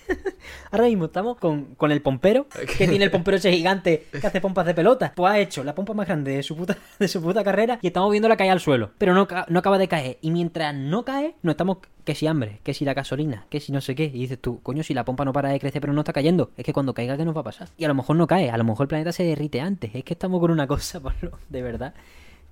[0.71, 4.41] Ahora mismo estamos con, con el pompero, que tiene el pompero ese gigante que hace
[4.41, 5.13] pompas de pelota.
[5.15, 7.89] Pues ha hecho la pompa más grande de su puta, de su puta carrera y
[7.89, 8.91] estamos viéndola caer al suelo.
[8.99, 10.19] Pero no, no acaba de caer.
[10.21, 13.73] Y mientras no cae, no estamos que si hambre, que si la gasolina, que si
[13.73, 14.05] no sé qué.
[14.05, 16.51] Y dices tú, coño, si la pompa no para de crecer pero no está cayendo,
[16.57, 17.69] es que cuando caiga, ¿qué nos va a pasar?
[17.79, 19.91] Y a lo mejor no cae, a lo mejor el planeta se derrite antes.
[19.95, 21.95] Es que estamos con una cosa, Pablo, de verdad.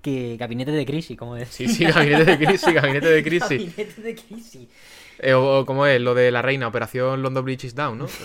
[0.00, 1.68] que gabinete de crisis, como decía.
[1.68, 3.50] Sí, sí, gabinete de crisis, gabinete de crisis.
[3.50, 4.68] Gabinete de crisis.
[5.22, 8.06] Eh, o, o como es, lo de la reina, Operación London Bridge is Down, ¿no?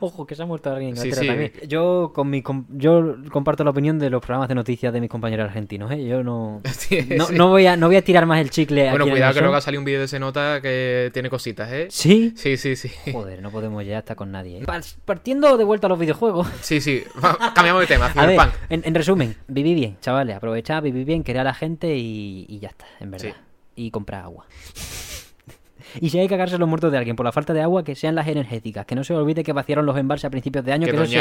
[0.00, 1.26] Ojo, que se ha muerto alguien en Sí, sí.
[1.26, 1.52] también.
[1.68, 5.10] Yo, con mi, com- yo comparto la opinión de los programas de noticias de mis
[5.10, 6.04] compañeros argentinos, ¿eh?
[6.04, 6.62] Yo no...
[6.72, 9.50] Sí, No, voy a, no voy a tirar más el chicle Bueno, aquí cuidado el
[9.50, 11.86] que ha salido un vídeo de ese nota que tiene cositas, ¿eh?
[11.90, 12.32] ¿Sí?
[12.34, 12.90] Sí, sí, sí.
[13.12, 14.58] Joder, no podemos ya estar con nadie.
[14.60, 14.64] ¿eh?
[14.64, 16.48] Par- Partiendo de vuelta a los videojuegos.
[16.62, 17.04] Sí, sí.
[17.54, 20.34] Cambiamos de tema, A ver, en, en resumen, viví bien, chavales.
[20.36, 23.36] Aprovechad, viví bien, querer a la gente y, y ya está, en verdad.
[23.76, 24.46] Y comprar agua.
[26.00, 27.94] Y si hay que cagarse los muertos de alguien por la falta de agua, que
[27.94, 28.86] sean las energéticas.
[28.86, 30.86] Que no se olvide que vaciaron los embalses a principios de año.
[30.86, 31.18] Que que se-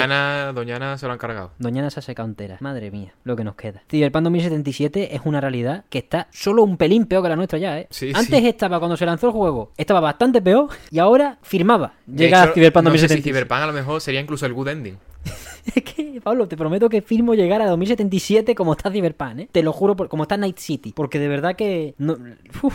[0.54, 1.52] Doñana, se lo han cargado.
[1.60, 2.58] Doñana se ha secado entera.
[2.60, 3.84] Madre mía, lo que nos queda.
[3.90, 7.80] Cyberpunk 2077 es una realidad que está solo un pelín peor que la nuestra ya,
[7.80, 7.88] ¿eh?
[7.90, 8.48] Sí, Antes sí.
[8.48, 11.94] estaba, cuando se lanzó el juego, estaba bastante peor y ahora firmaba.
[12.08, 13.30] Llega hecho, a Cyberpunk no sé si 2077.
[13.32, 14.98] Cyberpunk a lo mejor sería incluso el good ending.
[15.76, 19.50] Es que, Pablo, te prometo que firmo llegar a 2077 como está Cyberpunk, ¿eh?
[19.52, 20.94] Te lo juro, por- como está Night City.
[20.96, 21.94] Porque de verdad que...
[21.98, 22.18] no-
[22.64, 22.74] Uf.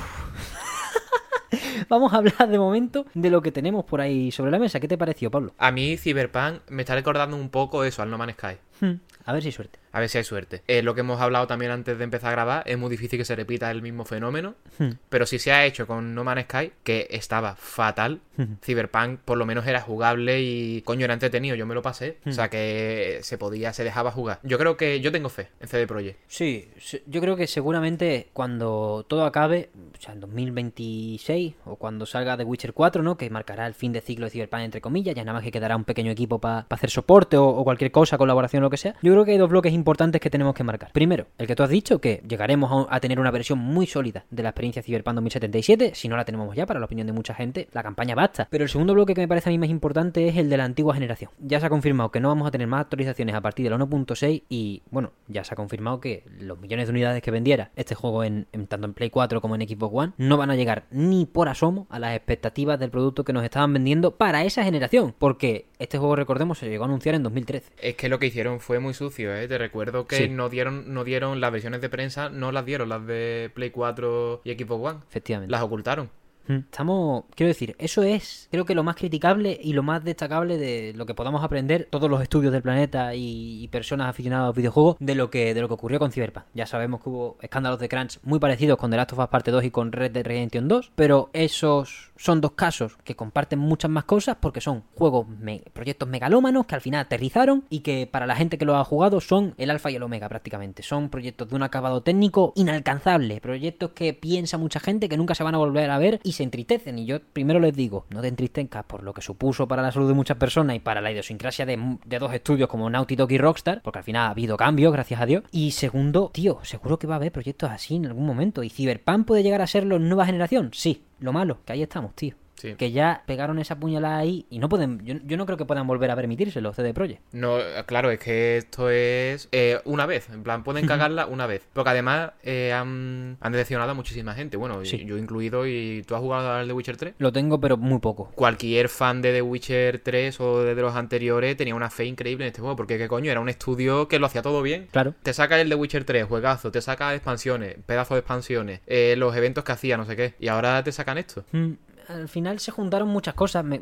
[1.88, 4.80] Vamos a hablar de momento de lo que tenemos por ahí sobre la mesa.
[4.80, 5.52] ¿Qué te pareció, Pablo?
[5.58, 8.56] A mí Cyberpunk me está recordando un poco eso, al No Man's Sky.
[8.80, 9.78] Hmm, A ver si suerte.
[9.92, 10.62] A ver si hay suerte.
[10.66, 13.24] Eh, lo que hemos hablado también antes de empezar a grabar, es muy difícil que
[13.24, 14.54] se repita el mismo fenómeno.
[14.78, 14.92] Hmm.
[15.08, 18.20] Pero si se ha hecho con No Man's Sky, que estaba fatal,
[18.64, 22.18] Cyberpunk por lo menos era jugable y coño era entretenido, yo me lo pasé.
[22.26, 24.40] O sea que se podía, se dejaba jugar.
[24.42, 26.18] Yo creo que yo tengo fe en CD Projekt.
[26.26, 26.70] Sí,
[27.06, 32.44] yo creo que seguramente cuando todo acabe, o sea, en 2026 o cuando salga The
[32.44, 33.16] Witcher 4, ¿no?
[33.18, 35.76] Que marcará el fin de ciclo de Cyberpunk, entre comillas, ya nada más que quedará
[35.76, 38.94] un pequeño equipo para hacer soporte o, o cualquier cosa, colaboración, lo que sea.
[39.02, 39.81] Yo creo que hay dos bloques importantes
[40.20, 40.90] que tenemos que marcar.
[40.92, 44.42] Primero, el que tú has dicho, que llegaremos a, tener una versión muy sólida de
[44.42, 47.68] la experiencia Cyberpunk 2077, si no la tenemos ya, para la opinión de mucha gente,
[47.72, 48.48] la campaña basta.
[48.50, 50.64] Pero el segundo bloque que me parece a mí más importante es el de la
[50.64, 51.30] antigua generación.
[51.38, 53.78] Ya se ha confirmado que no vamos a tener más actualizaciones a partir de la
[53.78, 57.94] 1.6 y, bueno, ya se ha confirmado que los millones de unidades que vendiera este
[57.94, 61.26] juego en, tanto en Play 4 como en Xbox One no van a llegar ni
[61.26, 65.66] por asomo a las expectativas del producto que nos estaban vendiendo para esa generación, porque
[65.78, 67.72] este juego, recordemos, se llegó a anunciar en 2013.
[67.80, 69.48] Es que lo que hicieron fue muy sucio, ¿eh?
[69.72, 70.28] Recuerdo que Sí.
[70.28, 74.42] no dieron no dieron las versiones de prensa, no las dieron las de Play 4
[74.44, 74.98] y Xbox One.
[75.08, 75.50] Efectivamente.
[75.50, 76.10] Las ocultaron.
[76.48, 76.56] Mm.
[76.56, 80.92] Estamos, quiero decir, eso es, creo que lo más criticable y lo más destacable de
[80.96, 84.96] lo que podamos aprender todos los estudios del planeta y, personas aficionadas a los videojuegos
[85.00, 86.44] de lo que de lo que ocurrió con Cyberpunk.
[86.52, 89.50] Ya sabemos que hubo escándalos de crunch muy parecidos con The Last of Us Parte
[89.50, 93.90] 2 y con Red Dead Redemption 2, pero esos son dos casos que comparten muchas
[93.90, 98.26] más cosas porque son juegos, me- proyectos megalómanos que al final aterrizaron y que para
[98.26, 100.82] la gente que los ha jugado son el alfa y el omega prácticamente.
[100.82, 105.44] Son proyectos de un acabado técnico inalcanzable, proyectos que piensa mucha gente que nunca se
[105.44, 106.98] van a volver a ver y se entristecen.
[106.98, 110.08] Y yo primero les digo, no te entristezcas por lo que supuso para la salud
[110.08, 113.38] de muchas personas y para la idiosincrasia de, de dos estudios como Naughty Dog y
[113.38, 115.44] Rockstar, porque al final ha habido cambios, gracias a Dios.
[115.50, 118.62] Y segundo, tío, seguro que va a haber proyectos así en algún momento.
[118.62, 120.70] ¿Y Cyberpunk puede llegar a serlo en nueva generación?
[120.72, 121.04] Sí.
[121.20, 122.34] Lo malo, que ahí estamos, tío.
[122.62, 122.74] Sí.
[122.76, 125.04] Que ya pegaron esa puñalada ahí y no pueden.
[125.04, 127.20] Yo, yo no creo que puedan volver a permitírselo, CD Projekt.
[127.32, 130.28] No, claro, es que esto es eh, una vez.
[130.30, 131.66] En plan, pueden cagarla una vez.
[131.72, 134.56] Porque además eh, han, han decepcionado a muchísima gente.
[134.56, 135.04] Bueno, Sí.
[135.04, 135.66] yo incluido.
[135.66, 137.14] ¿Y tú has jugado al The Witcher 3?
[137.18, 138.30] Lo tengo, pero muy poco.
[138.36, 142.48] Cualquier fan de The Witcher 3 o de los anteriores tenía una fe increíble en
[142.48, 142.76] este juego.
[142.76, 143.30] Porque, ¿qué coño?
[143.32, 144.86] Era un estudio que lo hacía todo bien.
[144.92, 145.14] Claro.
[145.24, 149.34] Te saca el The Witcher 3, juegazo, te saca expansiones, pedazo de expansiones, eh, los
[149.34, 150.34] eventos que hacía, no sé qué.
[150.38, 151.44] Y ahora te sacan esto.
[151.52, 151.72] Mm,
[152.12, 153.64] Al final se juntaron muchas cosas.
[153.64, 153.80] me-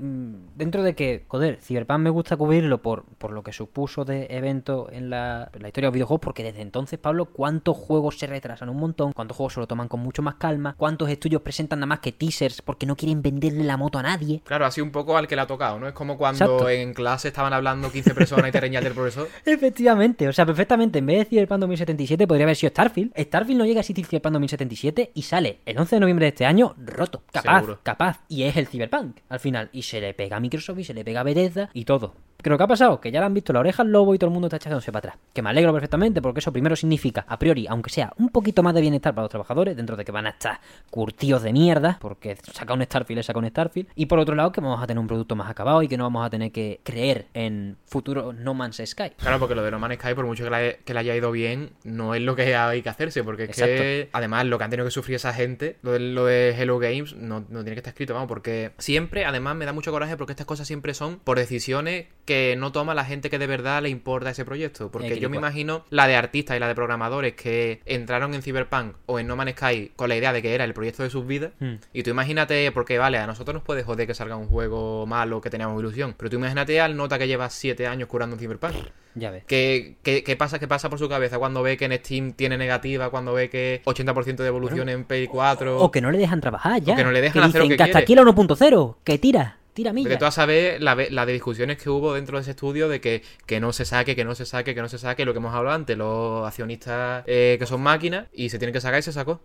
[0.56, 4.88] dentro de que, joder, Cyberpunk me gusta cubrirlo por, por lo que supuso de evento
[4.92, 8.26] en la, en la historia de los videojuegos, porque desde entonces, Pablo, ¿cuántos juegos se
[8.26, 9.12] retrasan un montón?
[9.12, 10.74] ¿Cuántos juegos se lo toman con mucho más calma?
[10.76, 14.40] ¿Cuántos estudios presentan nada más que teasers porque no quieren venderle la moto a nadie?
[14.44, 15.88] Claro, así un poco al que le ha tocado, ¿no?
[15.88, 16.68] Es como cuando Exacto.
[16.68, 19.28] en clase estaban hablando 15 personas y te reñía el profesor.
[19.44, 23.12] Efectivamente, o sea, perfectamente, en vez de Cyberpunk 2077 podría haber sido Starfield.
[23.18, 26.46] Starfield no llega a existir Cyberpunk 2077 y sale el 11 de noviembre de este
[26.46, 27.80] año roto, capaz, Seguro.
[27.82, 28.19] capaz.
[28.28, 29.70] Y es el Cyberpunk al final.
[29.72, 32.14] Y se le pega a Microsoft y se le pega a Bethesda y todo.
[32.42, 33.00] Pero ¿qué ha pasado?
[33.00, 34.92] Que ya le han visto la oreja al lobo y todo el mundo está echándose
[34.92, 35.22] para atrás.
[35.32, 38.74] Que me alegro perfectamente porque eso primero significa, a priori, aunque sea un poquito más
[38.74, 42.36] de bienestar para los trabajadores, dentro de que van a estar curtidos de mierda, porque
[42.52, 43.88] saca un Starfield saca un Starfield.
[43.94, 46.04] Y por otro lado, que vamos a tener un producto más acabado y que no
[46.04, 49.10] vamos a tener que creer en futuro No Man's Sky.
[49.16, 51.30] Claro, porque lo de No Man's Sky, por mucho que le, que le haya ido
[51.30, 53.22] bien, no es lo que hay que hacerse.
[53.24, 56.24] Porque es que, además, lo que han tenido que sufrir esa gente, lo de, lo
[56.24, 59.72] de Hello Games, no, no tiene que estar escrito, vamos, porque siempre, además, me da
[59.72, 63.38] mucho coraje porque estas cosas siempre son por decisiones que no toma la gente que
[63.38, 64.90] de verdad le importa ese proyecto.
[64.90, 68.94] Porque yo me imagino la de artistas y la de programadores que entraron en Cyberpunk
[69.06, 71.26] o en No Man's Sky con la idea de que era el proyecto de sus
[71.26, 71.52] vidas.
[71.60, 71.74] Hmm.
[71.92, 75.40] Y tú imagínate, porque vale, a nosotros nos puede joder que salga un juego malo
[75.40, 76.14] que teníamos ilusión.
[76.16, 78.74] Pero tú imagínate al nota que lleva 7 años curando en Cyberpunk.
[79.14, 79.44] Ya ves.
[79.46, 82.56] ¿Qué, qué, qué pasa, ¿Qué pasa por su cabeza cuando ve que en Steam tiene
[82.56, 85.78] negativa, cuando ve que 80% de evolución en Play 4?
[85.78, 86.94] O que no le dejan trabajar ya.
[86.94, 88.22] que no le dejan hacer lo dicen que hasta quiere.
[88.22, 90.18] aquí la 1.0, que tira, tira Porque millas.
[90.18, 93.00] tú vas a ver la, la de discusiones que hubo dentro de ese estudio de
[93.00, 95.38] que, que no se saque, que no se saque, que no se saque, lo que
[95.38, 99.02] hemos hablado antes, los accionistas eh, que son máquinas, y se tienen que sacar y
[99.02, 99.40] se sacó.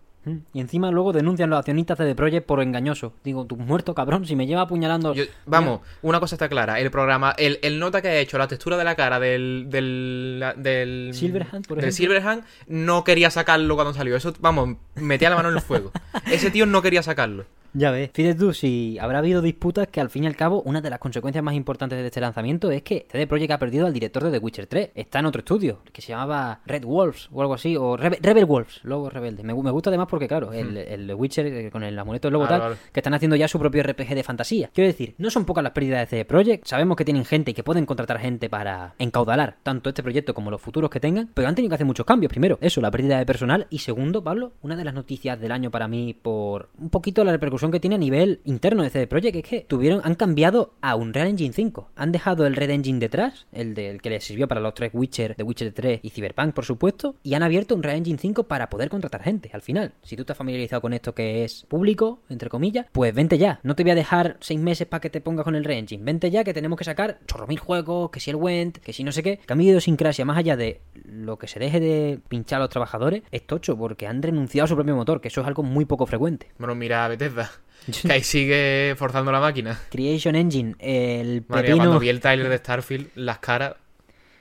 [0.52, 3.12] Y encima luego denuncian los accionistas de The Project por engañoso.
[3.22, 5.14] Digo, tú muerto cabrón, si me lleva apuñalando.
[5.14, 8.48] Yo- vamos, una cosa está clara, el programa, el, el nota que ha hecho, la
[8.48, 9.66] textura de la cara del...
[9.68, 11.92] del, del Silverhand, por del ejemplo.
[11.92, 14.16] Silverhand, no quería sacarlo cuando salió.
[14.16, 15.92] Eso, vamos, metía la mano en el fuego.
[16.30, 17.44] Ese tío no quería sacarlo.
[17.78, 18.08] Ya ves.
[18.14, 20.98] Fíjate tú, si habrá habido disputas que al fin y al cabo, una de las
[20.98, 24.30] consecuencias más importantes de este lanzamiento es que CD Projekt ha perdido al director de
[24.30, 24.90] The Witcher 3.
[24.94, 28.46] Está en otro estudio, que se llamaba Red Wolves o algo así, o Rebe- Rebel
[28.46, 29.44] Wolves, Lobos Rebeldes.
[29.44, 32.46] Me, me gusta además porque, claro, el, el Witcher eh, con el amuleto del lobo
[32.46, 32.90] Claro, tal, claro.
[32.92, 34.70] que están haciendo ya su propio RPG de fantasía.
[34.72, 37.54] Quiero decir, no son pocas las pérdidas de CD Projekt, sabemos que tienen gente y
[37.54, 41.48] que pueden contratar gente para encaudalar tanto este proyecto como los futuros que tengan, pero
[41.48, 42.30] han tenido que hacer muchos cambios.
[42.30, 45.70] Primero, eso, la pérdida de personal, y segundo, Pablo, una de las noticias del año
[45.70, 49.36] para mí por un poquito la repercusión que tiene a nivel interno de CD Projekt,
[49.36, 51.90] es que tuvieron, han cambiado a Unreal Engine 5.
[51.96, 55.34] Han dejado el Red Engine detrás, el del que les sirvió para los tres Witcher,
[55.34, 58.68] The Witcher 3 y Cyberpunk, por supuesto, y han abierto un Unreal Engine 5 para
[58.68, 59.50] poder contratar gente.
[59.52, 63.38] Al final, si tú estás familiarizado con esto que es público, entre comillas, pues vente
[63.38, 63.60] ya.
[63.62, 66.04] No te voy a dejar seis meses para que te pongas con el Red Engine.
[66.04, 69.04] Vente ya que tenemos que sacar chorro mil juegos, que si el Went, que si
[69.04, 69.38] no sé qué.
[69.46, 73.22] Cambio de idiosincrasia, más allá de lo que se deje de pinchar a los trabajadores,
[73.30, 76.06] es tocho, porque han renunciado a su propio motor, que eso es algo muy poco
[76.06, 76.48] frecuente.
[76.58, 77.50] Bueno, mira a Bethesda,
[78.02, 79.80] que ahí sigue forzando la máquina.
[79.90, 81.78] Creation Engine, el Madre pepino...
[81.78, 83.74] cuando vi el trailer de Starfield, las caras,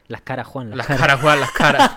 [0.08, 1.02] Las caras, Juan, las, las caras.
[1.02, 1.92] caras, Juan, las caras.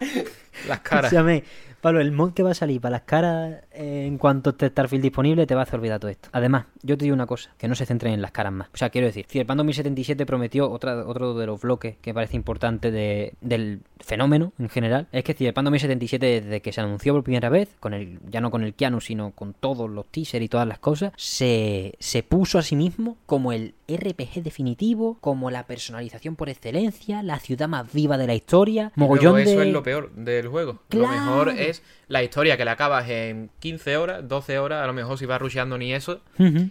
[0.68, 1.04] Las caras.
[1.12, 1.42] Escúchame,
[1.80, 5.02] Pablo, el mod que va a salir para las caras eh, en cuanto esté Starfield
[5.02, 6.28] disponible te va a hacer olvidar todo esto.
[6.32, 8.68] Además, yo te digo una cosa, que no se centren en las caras más.
[8.72, 12.90] O sea, quiero decir, Cyberpunk 2077 prometió otra, otro de los bloques que parece importante
[12.90, 15.08] de- del fenómeno en general.
[15.12, 18.50] Es que Cyberpunk 2077, desde que se anunció por primera vez, con el ya no
[18.50, 22.58] con el Keanu, sino con todos los teasers y todas las cosas, se, se puso
[22.58, 27.92] a sí mismo como el RPG definitivo, como la personalización por excelencia, la ciudad más
[27.92, 29.42] viva de la historia, Luego, mogollón de...
[29.42, 30.78] eso es lo peor del juego.
[30.90, 34.86] Lo mejor es es la historia que la acabas en 15 horas, 12 horas, a
[34.86, 36.20] lo mejor si vas rusheando ni eso.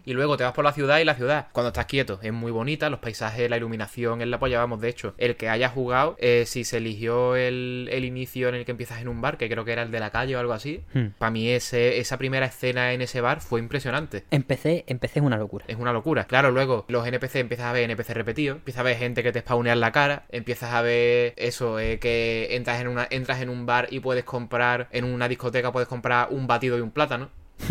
[0.06, 2.52] Y luego te vas por la ciudad y la ciudad, cuando estás quieto, es muy
[2.52, 6.16] bonita, los paisajes, la iluminación, es la polla, vamos, de hecho, el que haya jugado,
[6.20, 9.50] eh, si se eligió el, el inicio en el que empiezas en un bar, que
[9.50, 11.08] creo que era el de la calle o algo así, Hmm.
[11.18, 14.26] para mí ese, esa primera escena en ese bar fue impresionante.
[14.32, 15.66] Empecé, empecé es una locura.
[15.68, 16.26] Es una locura.
[16.26, 19.40] Claro, luego los NPC empiezas a ver NPC repetidos, empiezas a ver gente que te
[19.40, 23.50] spawnea en la cara, empiezas a ver eso, eh, que entras en una, entras en
[23.50, 27.30] un bar y puedes comprar, en una discoteca puedes comprar un batido y un plátano.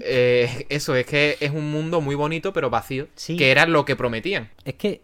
[0.00, 3.36] Eh, eso, es que es un mundo muy bonito pero vacío, Sí.
[3.36, 4.50] que era lo que prometían.
[4.64, 5.00] Es que.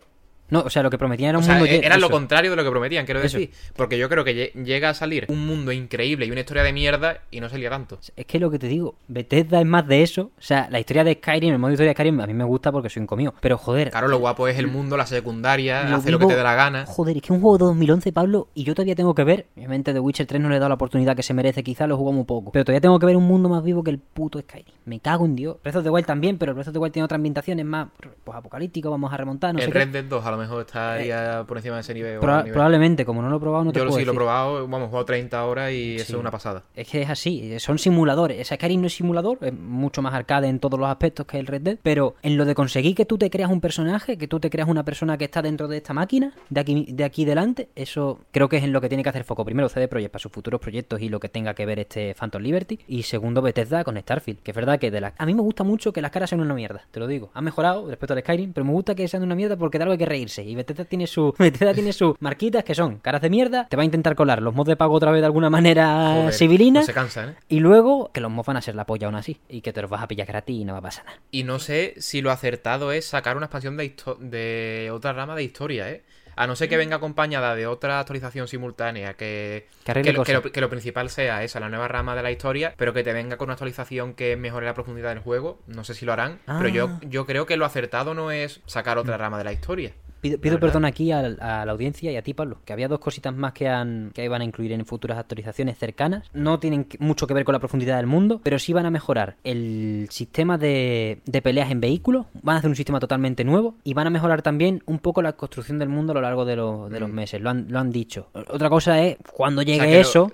[0.50, 1.70] No, o sea, lo que prometían era O un sea, mundo.
[1.70, 3.38] lle- era lo contrario de lo que prometían, quiero Eso.
[3.38, 3.52] decir.
[3.74, 6.72] Porque yo creo que lle- llega a salir un mundo increíble y una historia de
[6.72, 7.98] mierda y no salía tanto.
[8.14, 10.30] Es que lo que te digo, Bethesda es más de eso.
[10.38, 12.70] O sea, la historia de Skyrim, el modo historia de Skyrim, a mí me gusta
[12.72, 13.35] porque soy un comido.
[13.40, 13.90] Pero joder.
[13.90, 16.54] Claro, lo guapo es el mundo, la secundaria, lo hace lo que te dé la
[16.54, 16.85] gana.
[16.87, 19.46] Joder, es que es un juego de 2011, Pablo, y yo todavía tengo que ver.
[19.57, 21.94] Obviamente, The Witcher 3 no le he dado la oportunidad que se merece, quizás lo
[21.94, 22.52] he jugado muy poco.
[22.52, 24.74] Pero todavía tengo que ver un mundo más vivo que el puto Skyrim.
[24.85, 25.57] Me cago en Dios.
[25.62, 27.88] Breath of the Wild también, pero el Breath of the Wild tiene otras ambientaciones más
[28.24, 29.78] pues, apocalíptico, vamos a remontar, no el sé qué.
[29.78, 32.20] Red Dead 2 a lo mejor estaría por encima de ese nivel.
[32.20, 34.68] Proba- probablemente, como no lo he probado, no te Yo puedo sí lo he probado,
[34.68, 36.62] vamos, he jugado 30 horas y eso es una pasada.
[36.74, 38.40] Es que es así, son simuladores.
[38.40, 41.38] O sea, Skyrim no es simulador, es mucho más arcade en todos los aspectos que
[41.38, 41.78] el Red Dead.
[41.83, 44.68] Pero en lo de conseguir que tú te creas un personaje, que tú te creas
[44.68, 48.48] una persona que está dentro de esta máquina, de aquí, de aquí delante, eso creo
[48.48, 49.44] que es en lo que tiene que hacer foco.
[49.44, 52.42] Primero, CD Projekt para sus futuros proyectos y lo que tenga que ver este Phantom
[52.42, 52.78] Liberty.
[52.88, 54.40] Y segundo, Bethesda con Starfield.
[54.40, 55.14] Que es verdad que de la...
[55.16, 57.30] a mí me gusta mucho que las caras sean una mierda, te lo digo.
[57.35, 59.92] Han mejorado respecto al Skyrim, pero me gusta que sean una mierda porque de algo
[59.92, 63.66] hay que Y Bethesda tiene su Bethesda tiene sus marquitas que son caras de mierda.
[63.68, 66.32] Te va a intentar colar los mods de pago otra vez de alguna manera Joder,
[66.32, 66.80] civilina.
[66.80, 67.34] No se cansa, ¿eh?
[67.48, 69.40] Y luego que los mods van a ser la polla aún así.
[69.48, 71.18] Y que te los vas a pillar gratis y no va a pasar nada.
[71.30, 75.90] Y no sé si lo acertado es sacar una expansión de, otra rama de historia,
[75.90, 76.02] ¿eh?
[76.37, 81.08] A no ser que venga acompañada de otra actualización simultánea que, Que lo, que principal
[81.08, 84.14] sea esa, la nueva rama de la historia, pero que te venga con una actualización
[84.14, 85.60] que mejore la profundidad del juego.
[85.68, 87.00] No sé si lo harán, pero yo, Ah.
[87.02, 89.92] yo creo que lo acertado no es sacar otra rama de la historia.
[90.38, 93.52] Pido, perdón aquí a, la audiencia y a ti, Pablo, que había dos cositas más
[93.52, 96.30] que, han, que van a incluir en futuras actualizaciones cercanas.
[96.32, 99.37] No tienen mucho que ver con la profundidad del mundo, pero sí van a mejorar
[99.44, 103.94] el sistema de, de peleas en vehículos, van a hacer un sistema totalmente nuevo y
[103.94, 106.90] van a mejorar también un poco la construcción del mundo a lo largo de, los-
[106.90, 107.40] de los meses.
[107.40, 108.28] Lo han, lo han dicho.
[108.32, 110.32] Otra cosa es cuando O llegue sea, que lo- eso.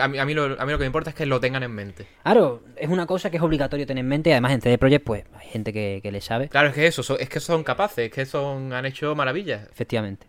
[0.00, 1.62] a, mí, a, mí lo, a mí lo que me importa es que lo tengan
[1.62, 2.06] en mente.
[2.22, 5.04] Claro, es una cosa que es obligatorio tener en mente y además en CD Projekt
[5.04, 6.48] pues hay gente que, que le sabe.
[6.48, 9.68] Claro, es que eso, es que son capaces, es que son, han hecho maravillas.
[9.70, 10.26] Efectivamente.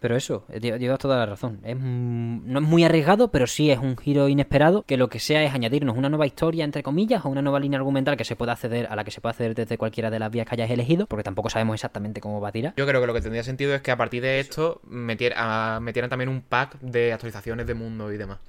[0.00, 1.60] Pero eso, eh, lle- llevas toda la razón.
[1.64, 5.42] Es, no es muy arriesgado, pero sí es un giro inesperado que lo que sea
[5.44, 8.52] es añadirnos una nueva historia, entre comillas, o una nueva línea argumental que se pueda
[8.52, 11.06] acceder a la que se pueda acceder desde cualquiera de las vías que hayas elegido,
[11.06, 12.74] porque tampoco sabemos exactamente cómo va a tirar.
[12.76, 15.78] Yo creo que lo que tendría sentido es que a partir de esto metier- a-
[15.80, 18.40] metieran también un pack de actualizaciones de mundo y demás.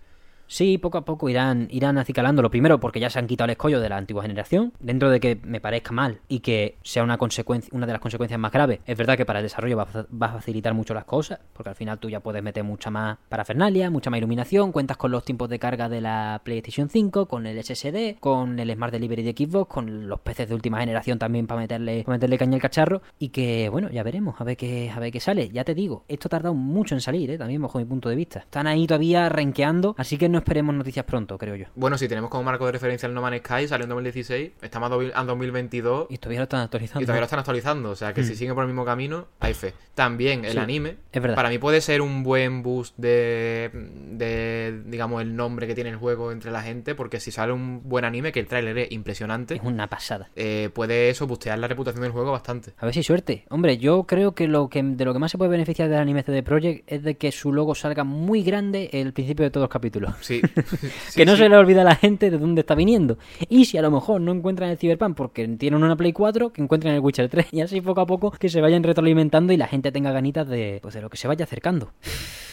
[0.47, 2.41] Sí, poco a poco irán, irán acicalando.
[2.41, 4.73] Lo primero, porque ya se han quitado el escollo de la antigua generación.
[4.79, 8.39] Dentro de que me parezca mal y que sea una consecuencia, una de las consecuencias
[8.39, 9.88] más graves, es verdad que para el desarrollo va
[10.27, 13.89] a, facilitar mucho las cosas, porque al final tú ya puedes meter mucha más parafernalia,
[13.89, 17.63] mucha más iluminación, cuentas con los tiempos de carga de la PlayStation 5, con el
[17.63, 21.62] SSD, con el Smart Delivery de Xbox, con los PCs de última generación también para
[21.62, 23.01] meterle, meterle caña al cacharro.
[23.17, 25.49] Y que, bueno, ya veremos, a ver qué, a ver qué sale.
[25.49, 27.38] Ya te digo, esto ha tardado mucho en salir, ¿eh?
[27.38, 28.39] también bajo mi punto de vista.
[28.39, 31.65] Están ahí todavía renqueando, así que no esperemos noticias pronto, creo yo.
[31.75, 34.91] Bueno, si tenemos como marco de referencia el No Man's Sky, salió en 2016, estamos
[35.13, 37.01] a 2022 Y todavía lo están actualizando.
[37.01, 37.89] y todavía lo están actualizando.
[37.91, 39.73] O sea que si siguen por el mismo camino, hay fe.
[39.93, 41.35] También el Sí, anime, es verdad.
[41.35, 45.95] para mí puede ser un buen boost de, de, digamos, el nombre que tiene el
[45.97, 49.55] juego entre la gente, porque si sale un buen anime, que el tráiler es impresionante,
[49.55, 50.29] Es una pasada.
[50.35, 52.73] eh, puede eso bustear la reputación del juego bastante.
[52.77, 53.45] A ver si suerte.
[53.49, 56.23] Hombre, yo creo que lo que de lo que más se puede beneficiar del anime
[56.23, 59.69] CD Projekt es de que su logo salga muy grande el principio de todos los
[59.69, 60.13] capítulos.
[60.25, 60.41] Sí.
[61.09, 61.43] Sí, que no sí.
[61.43, 63.17] se le olvida a la gente de dónde está viniendo.
[63.47, 66.61] Y si a lo mejor no encuentran el Cyberpunk porque tienen una Play 4, que
[66.61, 67.47] encuentren el Witcher 3.
[67.51, 70.79] Y así poco a poco que se vayan retroalimentando y la gente tenga ganitas de,
[70.81, 71.91] pues, de lo que se vaya acercando.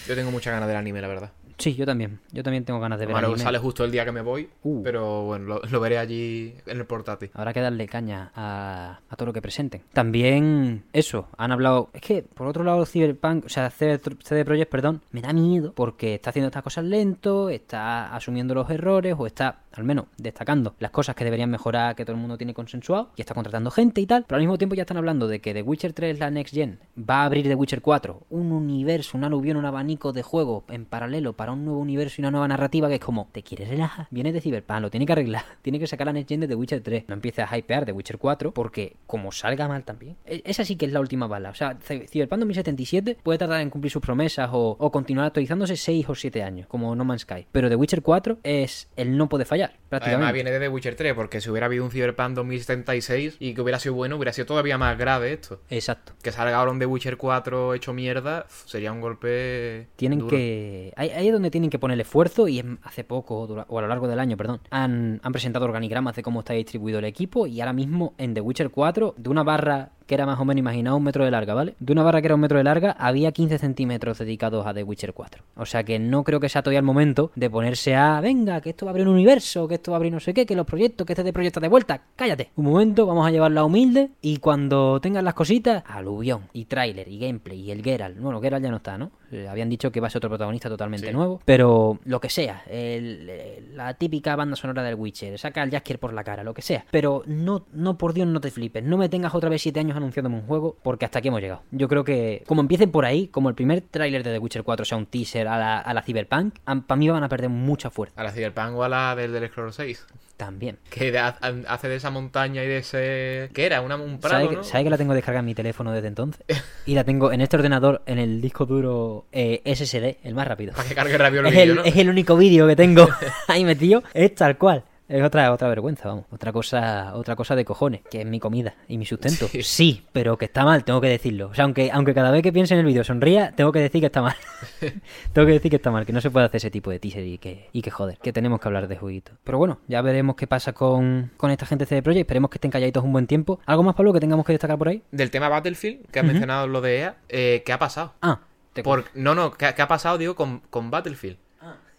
[0.06, 1.32] Yo tengo muchas ganas del anime, la verdad.
[1.62, 2.18] Sí, yo también.
[2.32, 3.38] Yo también tengo ganas de ver anime.
[3.38, 4.82] sale justo el día que me voy, Uh.
[4.82, 7.30] pero bueno, lo, lo veré allí en el portátil.
[7.34, 9.82] Habrá que darle caña a, a todo lo que presenten.
[9.92, 11.90] También, eso, han hablado.
[11.92, 15.72] Es que, por otro lado, Cyberpunk, o sea, CD, CD Projekt, perdón, me da miedo
[15.74, 20.74] porque está haciendo estas cosas lento, está asumiendo los errores o está, al menos, destacando
[20.80, 24.00] las cosas que deberían mejorar, que todo el mundo tiene consensuado y está contratando gente
[24.00, 24.24] y tal.
[24.26, 26.80] Pero al mismo tiempo ya están hablando de que The Witcher 3, la Next Gen,
[26.98, 30.84] va a abrir The Witcher 4, un universo, un aluvión, un abanico de juego en
[30.86, 34.06] paralelo para un nuevo universo y una nueva narrativa que es como, ¿te quieres relajar?
[34.10, 36.54] Viene de Cyberpunk, lo tiene que arreglar, tiene que sacar la Next Gen de The
[36.54, 37.04] Witcher 3.
[37.08, 40.16] No empieces a hypear The Witcher 4 porque como salga mal también.
[40.26, 41.50] e- Esa sí que es la última bala.
[41.50, 46.08] O sea, Cyberpunk 2077 puede tardar en cumplir sus promesas o, o continuar actualizándose 6
[46.08, 47.46] o 7 años, como No Man's Sky.
[47.52, 50.16] Pero The Witcher 4 es el no puede fallar, prácticamente.
[50.24, 53.60] Además viene de The Witcher 3, porque si hubiera habido un Cyberpunk 2076 y que
[53.60, 55.60] hubiera sido bueno, hubiera sido todavía más grave esto.
[55.70, 56.12] Exacto.
[56.22, 60.30] Que salga ahora un The Witcher 4 hecho mierda, sería un golpe Tienen duro.
[60.30, 60.92] que.
[60.96, 64.18] Ahí donde tienen que poner el esfuerzo y hace poco, o a lo largo del
[64.18, 68.14] año, perdón, han, han presentado organigramas de cómo está distribuido el equipo y ahora mismo
[68.18, 71.24] en The Witcher 4, de una barra que era más o menos, imaginaos, un metro
[71.24, 71.74] de larga, ¿vale?
[71.80, 74.82] De una barra que era un metro de larga, había 15 centímetros dedicados a The
[74.82, 75.42] Witcher 4.
[75.56, 78.70] O sea que no creo que sea todavía el momento de ponerse a, venga, que
[78.70, 80.56] esto va a abrir un universo, que esto va a abrir no sé qué, que
[80.56, 82.02] los proyectos, que este de proyecto de vuelta.
[82.16, 82.50] Cállate.
[82.56, 87.18] Un momento, vamos a llevarla humilde y cuando tengan las cositas, aluvión y tráiler y
[87.18, 88.18] gameplay y el Geralt.
[88.18, 89.10] Bueno, Geralt ya no está, ¿no?
[89.30, 91.12] Eh, habían dicho que va a ser otro protagonista totalmente Sí.
[91.12, 91.40] nuevo.
[91.46, 96.12] Pero lo que sea, el- la típica banda sonora del Witcher, saca al Jaskier por
[96.12, 96.84] la cara, lo que sea.
[96.90, 98.84] Pero no, no por Dios, no te flipes.
[98.84, 101.62] No me tengas otra vez 7 años anunciándome un juego, porque hasta aquí hemos llegado.
[101.70, 104.84] Yo creo que, como empiecen por ahí, como el primer tráiler de The Witcher 4
[104.84, 106.54] sea un teaser a la, a la Cyberpunk,
[106.86, 108.20] para mí van a perder mucha fuerza.
[108.20, 110.06] A la Cyberpunk o a la del, del Scroll 6.
[110.36, 110.78] También.
[110.90, 113.50] Que de- hace de esa montaña y de ese...
[113.54, 113.80] ¿Qué era?
[113.80, 114.64] Una, un prado, ¿Sabes que, ¿no?
[114.64, 116.42] sabe que la tengo descargada en mi teléfono desde entonces?
[116.86, 120.72] Y la tengo en este ordenador, en el disco duro eh, SSD, el más rápido.
[120.72, 121.84] Para que cargue rápido el Es vídeo, ¿no?
[121.84, 123.06] es el único vídeo que tengo
[123.48, 124.82] ahí metido, es tal cual.
[125.12, 126.24] Es otra, otra vergüenza, vamos.
[126.30, 129.46] Otra cosa, otra cosa de cojones, que es mi comida y mi sustento.
[129.46, 129.62] Sí.
[129.62, 130.02] Sí.
[130.10, 131.48] pero que está mal, tengo que decirlo.
[131.48, 134.00] O sea, aunque, aunque cada vez que piense en el vídeo sonría, tengo que decir
[134.00, 134.36] que está mal.
[135.34, 137.26] tengo que decir que está mal, que no se puede hacer ese tipo de teaser
[137.26, 139.36] y que, y que joder, que tenemos que hablar de jueguitos.
[139.44, 142.22] Pero bueno, ya veremos qué pasa con, con esta gente de CD Projekt.
[142.22, 143.60] Esperemos que estén calladitos un buen tiempo.
[143.66, 145.02] ¿Algo más, Pablo, que tengamos que destacar por ahí?
[145.10, 148.14] Del tema Battlefield, que has mencionado lo de EA, eh, ¿qué ha pasado?
[148.22, 148.40] Ah,
[148.72, 151.36] te Por, no, no, ¿qué, qué ha pasado, digo, con, con Battlefield?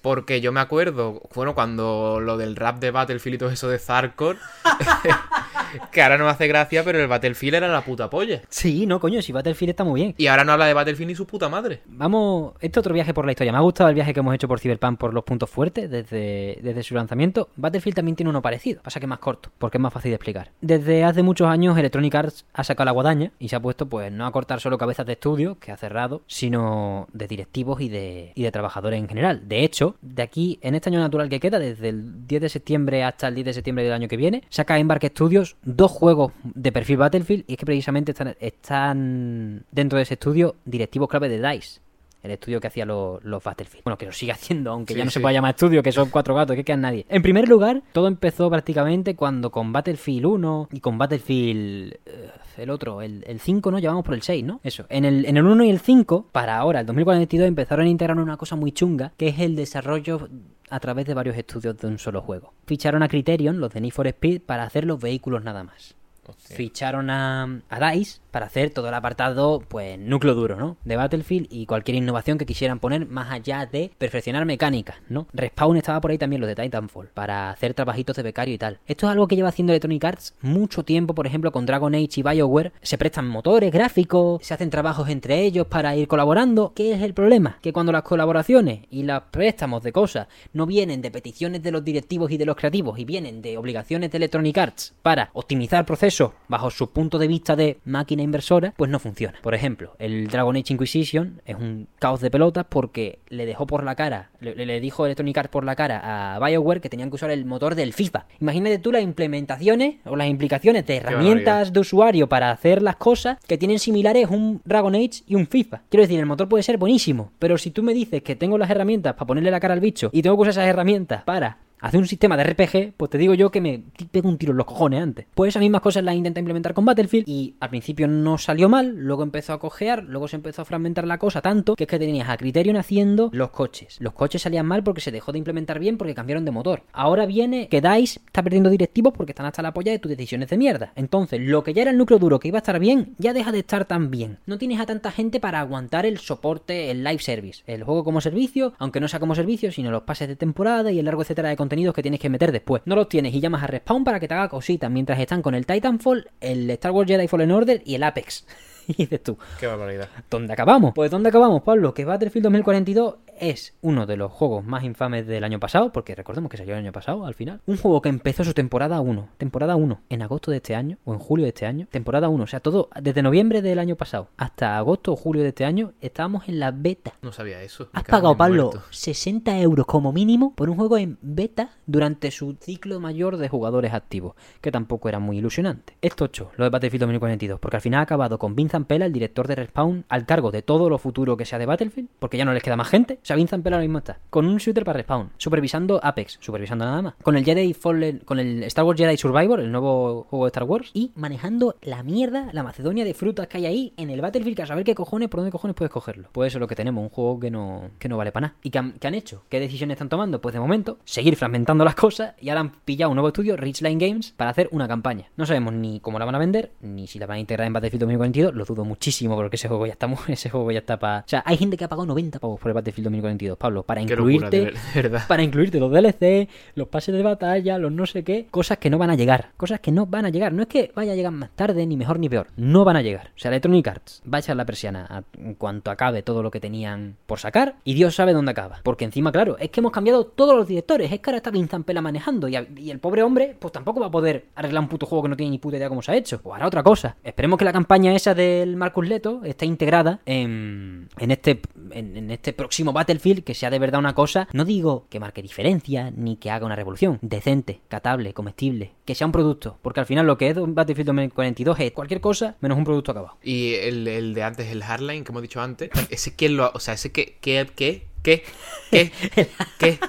[0.03, 3.79] Porque yo me acuerdo, bueno, cuando lo del rap de Battlefield y todo eso de
[3.79, 4.35] Zarkor,
[5.91, 8.41] que ahora no hace gracia, pero el Battlefield era la puta polla.
[8.49, 10.15] Sí, no, coño, si Battlefield está muy bien.
[10.17, 11.81] Y ahora no habla de Battlefield ni su puta madre.
[11.86, 13.51] Vamos, este otro viaje por la historia.
[13.51, 16.59] Me ha gustado el viaje que hemos hecho por Cyberpunk por los puntos fuertes desde,
[16.62, 17.49] desde su lanzamiento.
[17.55, 20.15] Battlefield también tiene uno parecido, pasa que es más corto, porque es más fácil de
[20.15, 20.51] explicar.
[20.62, 24.12] Desde hace muchos años Electronic Arts ha sacado la guadaña y se ha puesto pues
[24.12, 28.31] no a cortar solo cabezas de estudio, que ha cerrado, sino de directivos y de,
[28.36, 29.47] y de trabajadores en general.
[29.47, 33.03] De hecho, de aquí, en este año natural que queda, desde el 10 de septiembre
[33.03, 36.71] hasta el 10 de septiembre del año que viene, saca Embark Studios dos juegos de
[36.71, 41.39] perfil Battlefield y es que precisamente están, están dentro de ese estudio directivos clave de
[41.39, 41.82] DICE.
[42.24, 43.84] El estudio que hacía los, los Battlefield.
[43.84, 45.21] Bueno, que lo sigue haciendo, aunque Sí, ya no se sí.
[45.21, 47.05] puede llamar estudio, que son cuatro gatos, que quedan nadie.
[47.09, 51.93] En primer lugar, todo empezó prácticamente cuando con Battlefield 1 y con Battlefield.
[52.05, 53.80] eh, el otro, el, el 5, ¿no?
[53.80, 54.59] Llevamos por el 6, ¿no?
[54.63, 54.86] Eso.
[54.89, 58.17] En el, en el 1 y el 5, para ahora, el 2042, empezaron a integrar
[58.19, 60.30] una cosa muy chunga, que es el desarrollo
[60.69, 62.53] a través de varios estudios de un solo juego.
[62.67, 65.95] Ficharon a Criterion, los de Need for Speed, para hacer los vehículos nada más.
[66.38, 70.75] Ficharon a, a DICE para hacer todo el apartado, pues, núcleo duro, ¿no?
[70.84, 75.27] De Battlefield y cualquier innovación que quisieran poner más allá de perfeccionar mecánicas, ¿no?
[75.34, 78.79] Respawn estaba por ahí también, los de Titanfall, para hacer trabajitos de becario y tal.
[78.88, 82.09] Esto es algo que lleva haciendo Electronic Arts mucho tiempo, por ejemplo, con Dragon Age
[82.15, 82.71] y BioWare.
[82.81, 86.73] Se prestan motores, gráficos, se hacen trabajos entre ellos para ir colaborando.
[86.75, 87.59] ¿Qué es el problema?
[87.61, 91.84] Que cuando las colaboraciones y los préstamos de cosas no vienen de peticiones de los
[91.84, 96.31] directivos y de los creativos y vienen de obligaciones de Electronic Arts para optimizar procesos
[96.47, 99.39] bajo su punto de vista de máquina inversora, pues no funciona.
[99.41, 103.84] Por ejemplo, el Dragon Age Inquisition es un caos de pelotas porque le dejó por
[103.84, 107.15] la cara, le, le dijo Electronic Arts por la cara a BioWare que tenían que
[107.15, 108.26] usar el motor del FIFA.
[108.39, 113.38] Imagínate tú las implementaciones o las implicaciones de herramientas de usuario para hacer las cosas
[113.47, 115.82] que tienen similares un Dragon Age y un FIFA.
[115.89, 118.69] Quiero decir, el motor puede ser buenísimo, pero si tú me dices que tengo las
[118.69, 121.99] herramientas para ponerle la cara al bicho y tengo que usar esas herramientas para hacer
[121.99, 124.65] un sistema de RPG, pues te digo yo que me pego un tiro en los
[124.65, 125.26] cojones antes.
[125.34, 128.95] Pues esas mismas cosas las intenta implementar con Battlefield y al principio no salió mal,
[128.95, 131.99] luego empezó a cojear, luego se empezó a fragmentar la cosa tanto que es que
[131.99, 133.97] tenías a Criterion haciendo los coches.
[133.99, 136.84] Los coches salían mal porque se dejó de implementar bien porque cambiaron de motor.
[136.93, 140.49] Ahora viene que DICE está perdiendo directivos porque están hasta la polla de tus decisiones
[140.49, 140.93] de mierda.
[140.95, 143.51] Entonces, lo que ya era el núcleo duro que iba a estar bien, ya deja
[143.51, 144.39] de estar tan bien.
[144.45, 148.21] No tienes a tanta gente para aguantar el soporte, el live service, el juego como
[148.21, 151.49] servicio, aunque no sea como servicio, sino los pases de temporada y el largo etcétera
[151.49, 152.82] de contenidos que tienes que meter después.
[152.86, 155.55] No los tienes y llamas a Respawn para que te haga cositas mientras están con
[155.55, 158.45] el Titanfall, el Star Wars Jedi Fallen Order y el Apex.
[158.88, 160.09] y dices tú, Qué barbaridad.
[160.30, 160.91] ¿Dónde acabamos?
[160.93, 161.93] Pues ¿dónde acabamos, Pablo?
[161.93, 166.49] Que Battlefield 2042 es uno de los juegos más infames del año pasado, porque recordemos
[166.49, 167.61] que salió el año pasado al final.
[167.65, 171.13] Un juego que empezó su temporada 1, temporada 1, en agosto de este año, o
[171.13, 174.29] en julio de este año, temporada 1, o sea, todo, desde noviembre del año pasado
[174.38, 177.13] hasta agosto o julio de este año, estábamos en la beta.
[177.21, 177.89] No sabía eso.
[177.93, 178.84] Has pagado, Pablo, muerto.
[178.91, 183.93] 60 euros como mínimo por un juego en beta durante su ciclo mayor de jugadores
[183.93, 185.95] activos, que tampoco era muy ilusionante.
[186.01, 189.13] Es tocho lo de Battlefield 2042, porque al final ha acabado con Vincent Pela, el
[189.13, 192.45] director de Respawn, al cargo de todo lo futuro que sea de Battlefield, porque ya
[192.45, 193.19] no les queda más gente.
[193.24, 196.84] O sea, Vincent Pela ahora mismo está con un shooter para Respawn, supervisando Apex, supervisando
[196.84, 200.45] nada más, con el Jedi Fallen, con el Star Wars Jedi Survivor, el nuevo juego
[200.45, 204.09] de Star Wars, y manejando la mierda, la Macedonia de frutas que hay ahí en
[204.09, 206.28] el Battlefield, que a saber qué cojones, por dónde cojones puedes cogerlo.
[206.34, 208.55] Pues eso es lo que tenemos, un juego que no, que no vale para nada.
[208.61, 209.43] ¿Y qué han, hecho?
[209.47, 210.41] ¿Qué decisiones están tomando?
[210.41, 213.99] Pues de momento, seguir fragmentando las cosas y ahora han pillado un nuevo estudio, Richline
[213.99, 215.30] Games, para hacer una campaña.
[215.38, 217.74] No sabemos ni cómo la van a vender, ni si la van a integrar en
[217.74, 221.19] Battlefield 2042, lo dudo muchísimo porque ese juego ya está, ese juego ya está para...
[221.19, 224.01] O sea, hay gente que ha pagado 90 pavos por el Battlefield 2042, Pablo, para
[224.05, 224.59] Qué incluirte...
[224.59, 225.24] de verdad.
[225.28, 228.97] Para incluirte los DLC, los pases de batalla, los no sé qué, cosas que no
[228.97, 230.53] van a llegar, cosas que no van a llegar.
[230.53, 233.01] No es que vaya a llegar más tarde, ni mejor ni peor, no van a
[233.01, 233.28] llegar.
[233.36, 236.51] O sea, Electronic Arts va a echar la persiana a- en cuanto acabe todo lo
[236.51, 238.80] que tenían por sacar, y Dios sabe dónde acaba.
[238.84, 241.86] Porque encima, claro, es que hemos cambiado todos los directores, es que ahora está Vincent
[241.86, 244.89] Pela manejando, y, a- y el pobre hombre, pues tampoco va a poder arreglar un
[244.89, 246.39] puto juego que no tiene ni puta idea cómo se ha hecho.
[246.43, 247.16] O hará otra cosa.
[247.24, 251.61] Esperemos que la campaña esa del Marcus Leto esté integrada en, en este
[251.91, 255.41] en, en este próximo Battlefield que sea de verdad una cosa, no digo que marque
[255.41, 260.06] diferencia ni que haga una revolución, decente, catable, comestible, que sea un producto, porque al
[260.06, 263.38] final lo que es un Battlefield 2042 es cualquier cosa menos un producto acabado.
[263.43, 266.72] Y el, el de antes, el Hardline, que hemos dicho antes, ese quién lo ha-
[266.74, 267.38] O sea, ese que.
[267.41, 267.68] ¿Qué?
[267.76, 268.08] ¿Qué?
[268.24, 268.43] ¿Qué?
[268.89, 269.12] ¿Qué?
[269.80, 269.99] ¿Qué?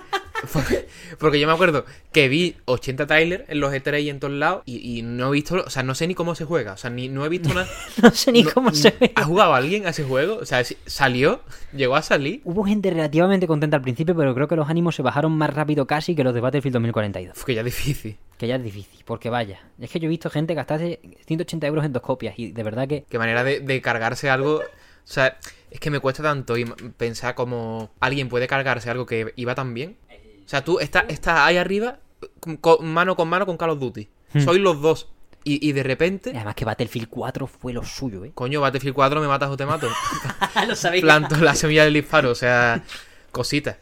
[1.19, 4.63] Porque- yo me acuerdo que vi 80 trailers en los E3 y en todos lados
[4.67, 6.91] y, y no he visto, o sea, no sé ni cómo se juega, o sea,
[6.91, 7.69] ni, no he visto nada.
[8.03, 9.13] No sé ni No- cómo se ve.
[9.15, 10.37] ¿Ha jugado alguien a ese juego?
[10.37, 11.41] O sea, ¿salió?
[11.73, 12.41] ¿Llegó a salir?
[12.45, 15.87] Hubo gente relativamente contenta al principio, pero creo que los ánimos se bajaron más rápido
[15.87, 17.37] casi que los de Battlefield 2042.
[17.37, 18.17] Uf, que ya es difícil.
[18.39, 19.61] Que ya es difícil, porque vaya.
[19.81, 22.89] Es que yo he visto gente gastarse 180 euros en dos copias y de verdad
[22.89, 24.57] que Qué manera de, de cargarse algo.
[24.57, 25.37] O sea,
[25.71, 26.55] es que me cuesta tanto
[26.97, 29.97] pensar como alguien puede cargarse algo que iba tan bien.
[30.45, 31.99] O sea, tú estás, estás ahí arriba,
[32.41, 34.09] con- con- mano con mano con Call of Duty.
[34.35, 34.41] Hmm.
[34.41, 35.09] Sois los dos.
[35.47, 38.33] Y, y de repente, Además que Battlefield 4 fue lo suyo, ¿eh?
[38.35, 39.89] coño, Battlefield 4 me matas o te mato.
[40.67, 41.03] lo sabéis.
[41.03, 42.83] Planto la semilla del disparo, o sea,
[43.31, 43.77] cositas.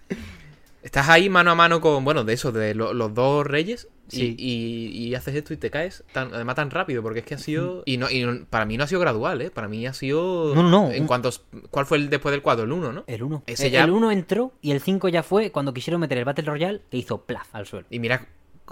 [0.82, 3.88] Estás ahí mano a mano con, bueno, de eso, de lo- los dos reyes.
[4.10, 4.34] y- Sí.
[4.36, 7.38] Y, y haces esto y te caes tan, además tan rápido, porque es que ha
[7.38, 7.82] sido.
[7.86, 9.50] Y, no, y no- para mí no ha sido gradual, ¿eh?
[9.50, 10.54] Para mí ha sido.
[10.54, 10.90] No, no, no.
[10.90, 11.30] En cuanto.
[11.70, 12.64] ¿Cuál fue el después del 4?
[12.64, 13.04] El 1, ¿no?
[13.06, 13.42] El 1.
[13.46, 16.44] Ese el, ya- 1 entró y el 5 ya fue cuando quisieron meter el Battle
[16.44, 17.86] Royale que hizo plaf al suelo.
[17.88, 18.26] Y mira,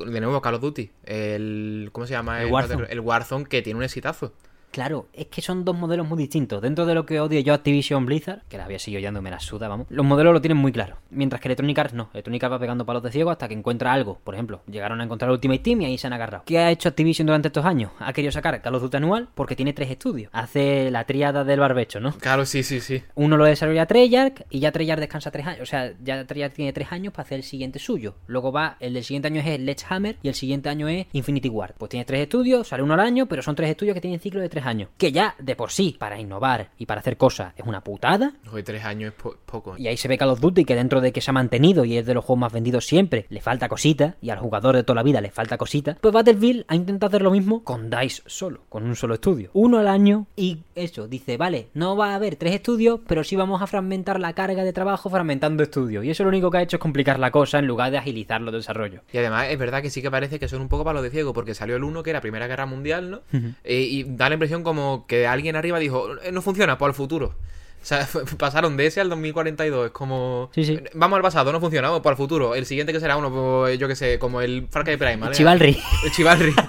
[0.05, 0.91] de nuevo, Call of Duty.
[1.05, 1.89] El.
[1.93, 2.43] ¿Cómo se llama?
[2.43, 2.87] El Warzone.
[2.91, 4.35] El Warzone, que tiene un exitazo.
[4.71, 6.63] Claro, es que son dos modelos muy distintos.
[6.63, 9.41] Dentro de lo que odio yo Activision Blizzard, que la había seguido yendo, me la
[9.41, 9.87] suda, vamos.
[9.91, 10.97] Los modelos lo tienen muy claro.
[11.11, 12.09] Mientras que Electronic Arts no.
[12.13, 14.21] Electronic Arts va pegando palos de ciego hasta que encuentra algo.
[14.23, 16.45] Por ejemplo, llegaron a encontrar Ultimate Team y ahí se han agarrado.
[16.47, 17.91] ¿Qué ha hecho Activision durante estos años?
[17.99, 20.31] Ha querido sacar Call of Duty anual porque tiene tres estudios.
[20.33, 22.13] Hace la tríada del barbecho, ¿no?
[22.13, 23.03] Claro, sí, sí, sí.
[23.17, 25.63] Uno lo desarrolla Treyarch y ya Treyarch descansa tres años.
[25.63, 28.15] O sea, ya Treyarch tiene tres años para hacer el siguiente suyo.
[28.27, 31.75] Luego va, el del siguiente año es Sledgehammer y el siguiente año es Infinity Ward.
[31.77, 34.41] Pues tienes tres estudios, sale uno al año, pero son tres estudios que tienen ciclo
[34.41, 34.89] de tres años.
[34.99, 38.33] Que ya, de por sí, para innovar y para hacer cosas, es una putada.
[38.65, 39.77] Tres años es po- poco.
[39.79, 41.97] Y ahí se ve Call of Duty que dentro de que se ha mantenido y
[41.97, 44.97] es de los juegos más vendidos siempre, le falta cosita, y al jugador de toda
[44.97, 48.63] la vida le falta cosita, pues Battlefield ha intentado hacer lo mismo con DICE solo,
[48.69, 49.51] con un solo estudio.
[49.55, 53.37] Uno al año y eso, dice, vale, no va a haber tres estudios, pero sí
[53.37, 56.05] vamos a fragmentar la carga de trabajo fragmentando estudios.
[56.05, 58.41] Y eso lo único que ha hecho es complicar la cosa en lugar de agilizar
[58.41, 59.03] los desarrollos.
[59.13, 61.33] Y además es verdad que sí que parece que son un poco palos de ciego,
[61.33, 63.21] porque salió el 1 que era Primera Guerra Mundial, ¿no?
[63.65, 66.95] Eh, y da la impresión como que alguien arriba dijo, "Eh, no funciona, por el
[66.95, 67.35] futuro.
[67.83, 68.07] O sea,
[68.39, 70.51] pasaron de ese al 2042, es como...
[70.55, 70.79] Sí, sí.
[70.95, 72.55] Vamos al pasado, no funciona, vamos para el futuro.
[72.55, 75.35] El siguiente que será uno, pues, yo que sé, como el Far Cry Prime, ¿vale?
[75.35, 75.81] Chivalry.
[76.05, 76.55] El Chivalry.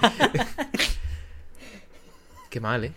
[2.50, 2.92] Qué mal, ¿eh?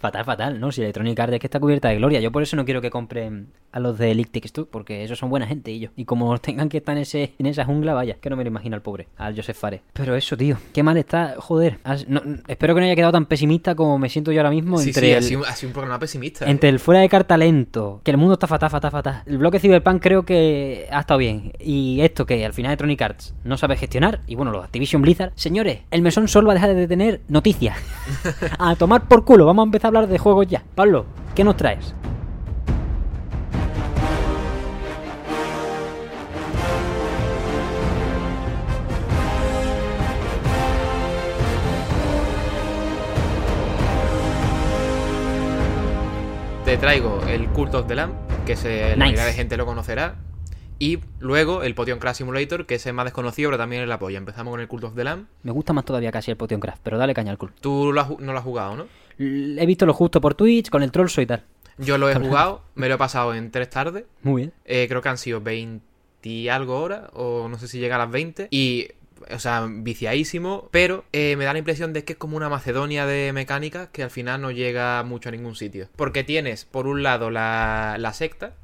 [0.00, 0.72] Fatal, fatal, ¿no?
[0.72, 2.20] Si Electronic Arts es que está cubierta de gloria.
[2.20, 5.28] Yo por eso no quiero que compren a los de Takes Two, porque esos son
[5.28, 5.90] buena gente y yo.
[5.94, 8.48] Y como tengan que estar en, ese, en esa jungla, vaya, que no me lo
[8.48, 9.82] imagino al pobre, al Joseph Fares.
[9.92, 11.78] Pero eso, tío, qué mal está, joder.
[12.08, 14.88] No- espero que no haya quedado tan pesimista como me siento yo ahora mismo Sí,
[14.88, 15.18] entre sí, el...
[15.18, 16.46] ha sido, ha sido un programa pesimista.
[16.46, 16.50] ¿eh?
[16.50, 19.22] Entre el fuera de carta lento, que el mundo está fatal, fatal, fatal.
[19.26, 21.52] El bloque Cyberpunk creo que ha estado bien.
[21.60, 24.20] Y esto que al final Electronic Arts no sabe gestionar.
[24.26, 25.32] Y bueno, los Activision Blizzard.
[25.34, 27.76] Señores, el mesón solo va a dejar de tener noticias.
[28.58, 29.44] a tomar por culo.
[29.44, 30.62] Vamos a empezar hablar de juegos ya.
[30.74, 31.94] Pablo, ¿qué nos traes?
[46.64, 48.12] Te traigo el Cult of the Lamb,
[48.46, 48.98] que se, la Nice.
[48.98, 50.16] mayoría de gente lo conocerá.
[50.78, 53.98] Y luego el Potion Crash Simulator, que es el más desconocido, pero también es la
[53.98, 54.16] polla.
[54.18, 55.26] Empezamos con el Cult of the Lamb.
[55.42, 57.52] Me gusta más todavía casi el Potion Craft, pero dale caña al culo.
[57.60, 58.86] Tú lo has ju- no lo has jugado, ¿no?
[59.20, 61.44] He visto lo justo por Twitch, con el Trollso y tal.
[61.76, 64.04] Yo lo he jugado, me lo he pasado en tres tardes.
[64.22, 64.52] Muy bien.
[64.64, 65.82] Eh, creo que han sido 20
[66.22, 68.48] y algo horas, o no sé si llega a las 20.
[68.50, 68.88] Y,
[69.30, 70.68] o sea, viciadísimo.
[70.70, 74.02] Pero eh, me da la impresión de que es como una Macedonia de mecánica que
[74.02, 75.88] al final no llega mucho a ningún sitio.
[75.96, 78.54] Porque tienes, por un lado, la, la secta.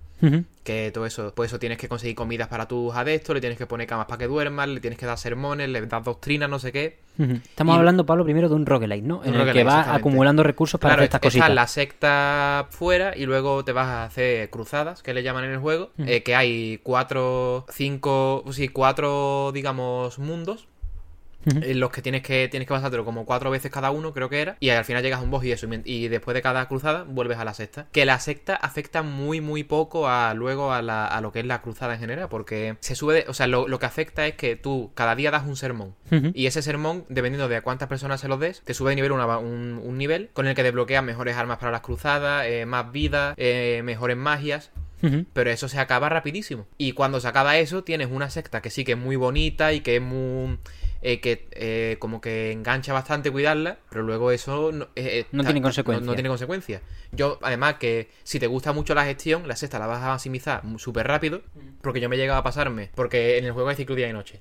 [0.64, 3.66] Que todo eso, pues eso tienes que conseguir comidas para tus adeptos, le tienes que
[3.66, 6.72] poner camas para que duerman, le tienes que dar sermones, le das doctrinas, no sé
[6.72, 6.98] qué.
[7.18, 9.22] Estamos Y- hablando, Pablo, primero de un roguelite, ¿no?
[9.22, 10.00] En el que roguelike, va exactamente.
[10.00, 11.54] acumulando recursos para Claro, hacer estas cositas.
[11.54, 15.58] la secta fuera y luego te vas a hacer cruzadas, que le llaman en el
[15.58, 20.66] juego, eh, que hay cuatro, cinco, sí, cuatro, digamos, mundos.
[21.62, 24.40] En los que tienes que tienes que pasártelo como cuatro veces cada uno, creo que
[24.40, 24.56] era.
[24.60, 25.66] Y al final llegas a un boss y eso.
[25.84, 27.86] Y, después de cada cruzada vuelves a la sexta.
[27.92, 31.46] Que la secta afecta muy, muy poco a luego a, la- a lo que es
[31.46, 32.28] la cruzada en general.
[32.28, 33.24] Porque se sube de.
[33.28, 35.94] O sea, lo, lo que afecta es que tú cada día das un sermón.
[36.34, 39.12] Y ese sermón, dependiendo de a cuántas personas se los des, te sube de nivel
[39.12, 42.90] una- un, un nivel con el que desbloqueas mejores armas para las cruzadas, eh, más
[42.92, 44.70] vida, eh, mejores magias.
[45.34, 46.66] Pero eso se acaba rapidísimo.
[46.78, 49.80] Y cuando se acaba eso, tienes una secta que sí que es muy bonita y
[49.80, 50.58] que es muy.
[51.08, 55.48] Eh, que eh, como que engancha bastante cuidarla, pero luego eso no, eh, No ta-
[55.50, 56.04] tiene consecuencias.
[56.04, 56.82] No, no tiene consecuencias.
[57.12, 60.62] Yo, además, que si te gusta mucho la gestión, la sexta la vas a maximizar
[60.78, 61.42] súper rápido,
[61.80, 64.12] porque yo me he llegado a pasarme, porque en el juego hay ciclo día y
[64.12, 64.40] noche.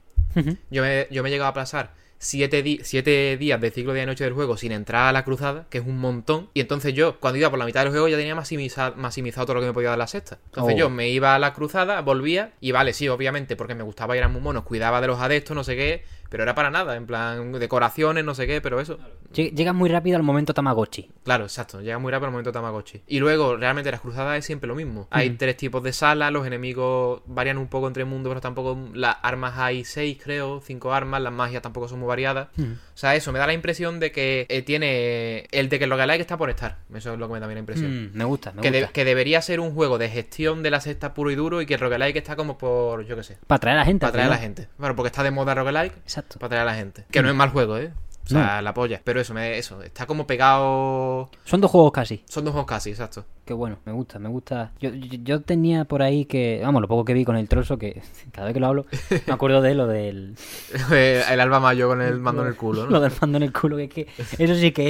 [0.71, 4.03] Yo me, yo me he llegado a pasar siete, di- siete días de ciclo día
[4.03, 6.49] y noche del juego sin entrar a la cruzada, que es un montón.
[6.53, 9.55] Y entonces yo, cuando iba por la mitad del juego, ya tenía maximizado, maximizado todo
[9.55, 10.39] lo que me podía dar la sexta.
[10.45, 10.77] Entonces Oh.
[10.77, 14.23] yo me iba a la cruzada, volvía, y vale, sí, obviamente, porque me gustaba ir
[14.23, 17.05] a muy monos, cuidaba de los adeptos, no sé qué, pero era para nada, en
[17.05, 18.97] plan, decoraciones, no sé qué, pero eso.
[19.33, 21.09] Lle- Llegas muy rápido al momento Tamagotchi.
[21.23, 21.81] Claro, exacto.
[21.81, 23.01] Llega muy rápido el momento Tamagotchi.
[23.07, 25.07] Y luego, realmente, las cruzadas es siempre lo mismo.
[25.11, 28.77] Hay tres tipos de salas, los enemigos varían un poco entre mundos, pero tampoco.
[28.93, 32.47] Las armas hay seis, creo, cinco armas, las magias tampoco son muy variadas.
[32.57, 35.47] O sea, eso me da la impresión de que eh, tiene.
[35.51, 36.77] El de que lo que está por estar.
[36.93, 38.05] Eso es lo que me da la impresión.
[38.11, 38.93] Mm, me gusta, me Que, de- gusta.
[38.93, 41.73] que debería ser un juego de gestión de la sexta puro y duro y que
[41.73, 43.99] el roguelike está como por, yo qué sé, Para atraer a la gente.
[44.05, 44.67] para al atraer a la gente.
[44.77, 46.24] Bueno, porque está de moda roguelike, Exacto.
[46.33, 47.05] Para atraer a la gente.
[47.11, 47.91] Que no es mal juego, ¿eh?
[48.25, 49.01] O sea, la polla.
[49.03, 51.29] Pero eso, me, eso, está como pegado.
[51.43, 52.23] Son dos juegos casi.
[52.27, 53.23] Son dos juegos casi, exacto.
[53.45, 54.71] Qué bueno, me gusta, me gusta.
[54.79, 57.77] Yo, yo, yo tenía por ahí que, vamos, lo poco que vi con el trozo,
[57.77, 58.01] que
[58.31, 58.85] cada vez que lo hablo,
[59.27, 60.35] me acuerdo de lo del,
[60.91, 62.99] el Alba Mayo con el mando en el culo, lo ¿no?
[63.01, 64.07] del mando en el culo, que es que
[64.43, 64.89] eso sí que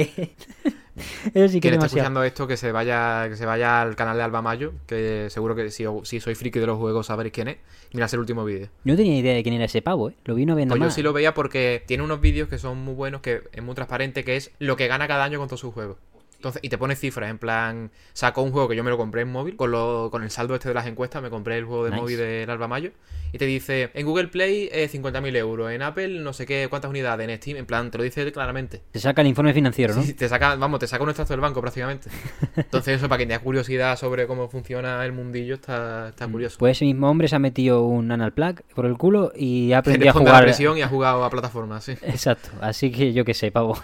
[0.64, 0.74] es,
[1.34, 1.86] eso sí que Quien es esté demasiado.
[1.86, 5.54] escuchando esto, que se vaya que se vaya al canal de Alba Mayo, que seguro
[5.54, 7.56] que si, si sois friki de los juegos sabréis quién es.
[7.92, 8.68] Mirad el último vídeo.
[8.84, 10.14] Yo no tenía idea de quién era ese pavo, ¿eh?
[10.24, 10.94] Lo vi no viendo Pues yo más.
[10.94, 14.24] sí lo veía porque tiene unos vídeos que son muy buenos, que es muy transparente,
[14.24, 15.96] que es lo que gana cada año con todos sus juegos.
[16.36, 19.22] Entonces, y te pone cifras, en plan, sacó un juego que yo me lo compré
[19.22, 21.84] en móvil, con, lo, con el saldo este de las encuestas, me compré el juego
[21.84, 22.02] de Nice.
[22.02, 22.90] móvil del Alba Mayo,
[23.32, 26.88] y te dice, en Google Play eh, 50.000 euros, en Apple no sé qué, cuántas
[26.90, 28.82] unidades, en Steam, en plan, te lo dice claramente.
[28.92, 30.02] Se saca el informe financiero, ¿no?
[30.02, 32.08] Sí, te saca, vamos, te saca un extracto del banco prácticamente.
[32.56, 36.56] Entonces eso, para quien tenga curiosidad sobre cómo funciona el mundillo, está, está curioso.
[36.58, 39.76] Pues ese mismo hombre se ha metido un anal plug por el culo y ha
[39.82, 40.44] Te aprendido a responde a jugar.
[40.44, 41.92] presión y ha jugado a plataformas, sí.
[42.02, 43.76] Exacto, así que yo qué sé, pavo.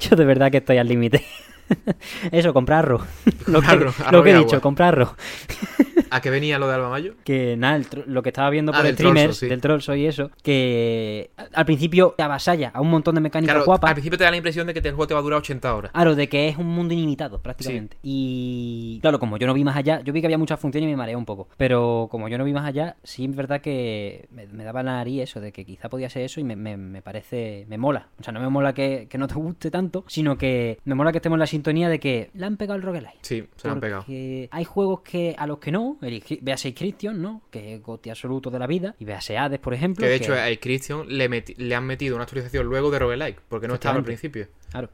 [0.00, 1.24] Yo de verdad que estoy al límite.
[2.32, 3.02] Eso, comprar arroz.
[3.46, 3.76] Lo que,
[4.12, 4.44] lo que he agua.
[4.44, 5.14] dicho, comprar arroz.
[6.10, 7.14] ¿A qué venía lo de Alba Mayo?
[7.24, 9.48] Que nada, el lo que estaba viendo Ah, por Trollso, sí.
[9.48, 13.66] del Trollso y eso, que al principio te avasalla a un montón de mecánicas Claro,
[13.66, 13.88] guapas.
[13.88, 15.74] al principio te da la impresión de que el juego te va a durar 80
[15.74, 15.90] horas.
[15.92, 17.96] Claro, de que es un mundo ilimitado, prácticamente.
[18.02, 20.90] Y claro, como yo no vi más allá, yo vi que había muchas funciones y
[20.92, 21.48] me mareé un poco.
[21.56, 24.92] Pero como yo no vi más allá, sí es verdad que me, me daba la
[24.92, 28.08] nariz eso, de que quizá podía ser eso y me, me- me parece, me mola.
[28.20, 31.10] O sea, no me mola que, que no te guste tanto, sino que me mola
[31.10, 33.18] que estemos en la sintonía de que le han pegado el roguelite.
[33.22, 34.04] Sí, se lo han pegado.
[34.08, 37.42] Hay juegos que a los que no, el, véase Christian, ¿no?
[37.50, 38.94] Que es goti absoluto de la vida.
[38.98, 40.02] Y véase Hades, por ejemplo.
[40.04, 43.40] Que de hecho a Christian le, meti- le han metido una actualización luego de roguelike,
[43.48, 44.48] porque no estaba al principio.
[44.70, 44.90] Claro.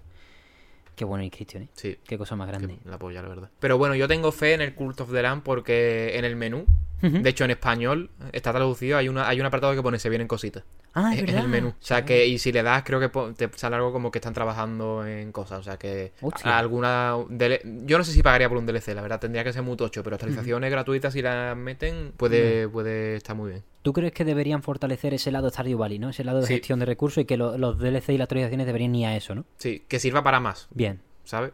[0.97, 1.69] Qué bueno el Christian, ¿eh?
[1.73, 2.77] Sí, Qué cosa más grande.
[2.85, 3.51] la polla, la verdad.
[3.59, 6.67] Pero bueno, yo tengo fe en el Cult of the Lamb porque en el menú,
[7.03, 10.29] De hecho en español está traducido, hay una hay un apartado que pone se vienen
[10.29, 10.65] cositas.
[10.93, 11.43] Ah, es en verdad.
[11.45, 11.69] el menú.
[11.69, 14.35] O sea que, y si le das, creo que te sale algo como que están
[14.35, 15.61] trabajando en cosas.
[15.61, 16.59] O sea que Hostia.
[16.59, 17.17] alguna.
[17.87, 20.03] Yo no sé si pagaría por un DLC, la verdad, tendría que ser muy tocho,
[20.03, 23.63] pero actualizaciones gratuitas, si las meten, puede, puede estar muy bien.
[23.83, 26.11] ¿Tú crees que deberían fortalecer ese lado Stardew Valley, ¿no?
[26.11, 26.55] Ese lado de Sí.
[26.55, 29.35] gestión de recursos y que lo- los DLC y las actualizaciones deberían ir a eso,
[29.35, 29.45] ¿no?
[29.59, 31.01] Sí, que sirva para más, Bien.
[31.25, 31.53] ¿sabes?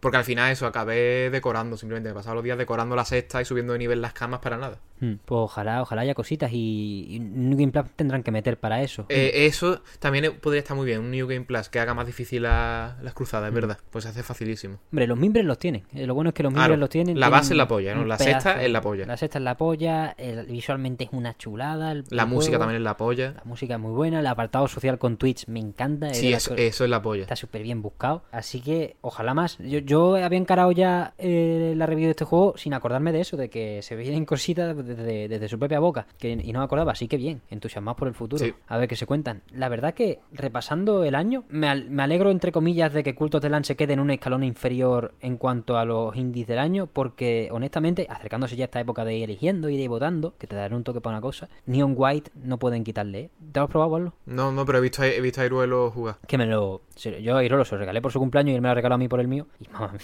[0.00, 3.44] Porque al final eso, acabé decorando, simplemente me pasaba los días decorando la sexta y
[3.44, 4.78] subiendo de nivel las camas para nada.
[5.00, 5.14] Hmm.
[5.24, 9.06] Pues ojalá, ojalá haya cositas y, y New Game Plus tendrán que meter para eso.
[9.08, 12.42] Eh, eso también podría estar muy bien, un New Game Plus que haga más difícil
[12.42, 13.78] la- las cruzadas, es verdad.
[13.90, 14.78] Pues se hace facilísimo.
[14.92, 15.84] Hombre, los mimbres los tienen.
[15.94, 17.18] Eh, lo bueno es que los Claro, mimbres los tienen.
[17.20, 18.04] la tienen base es la polla, ¿no?
[18.04, 19.06] La sexta es la polla.
[19.06, 20.14] La sexta es la polla.
[20.18, 21.92] el- visualmente es una chulada.
[21.92, 23.32] el- La el música juego, también es la polla.
[23.36, 24.20] La música es muy buena.
[24.20, 26.08] El apartado social con Twitch me encanta.
[26.08, 27.22] es Sí, eso, co- eso es la polla.
[27.22, 28.22] Está súper bien buscado.
[28.32, 29.58] Así que ojalá más.
[29.58, 33.36] Yo, yo había encarado ya eh, la review de este juego sin acordarme de eso,
[33.36, 36.06] de que se vienen cositas desde, desde su propia boca.
[36.18, 38.44] Que, y no me acordaba, así que bien, entusiasmados por el futuro.
[38.44, 38.52] Sí.
[38.66, 39.42] A ver qué se cuentan.
[39.52, 43.40] La verdad que repasando el año, me, al- me alegro entre comillas de que Cultos
[43.42, 46.86] del Land se quede en un escalón inferior en cuanto a los indies del año,
[46.86, 50.46] porque honestamente, acercándose ya a esta época de ir eligiendo y de ir votando, que
[50.46, 53.18] te daré un toque para una cosa, Neon White no pueden quitarle.
[53.20, 53.30] ¿eh?
[53.52, 54.14] ¿Te lo has probado, Pablo?
[54.26, 56.16] No, no, pero he visto, a- he visto a Iruelo jugar.
[56.26, 56.82] que me lo.
[57.22, 58.98] Yo a Irolo se lo regalé por su cumpleaños y él me lo regaló a
[58.98, 59.46] mí por el mío.
[59.60, 60.00] Y mamá mía,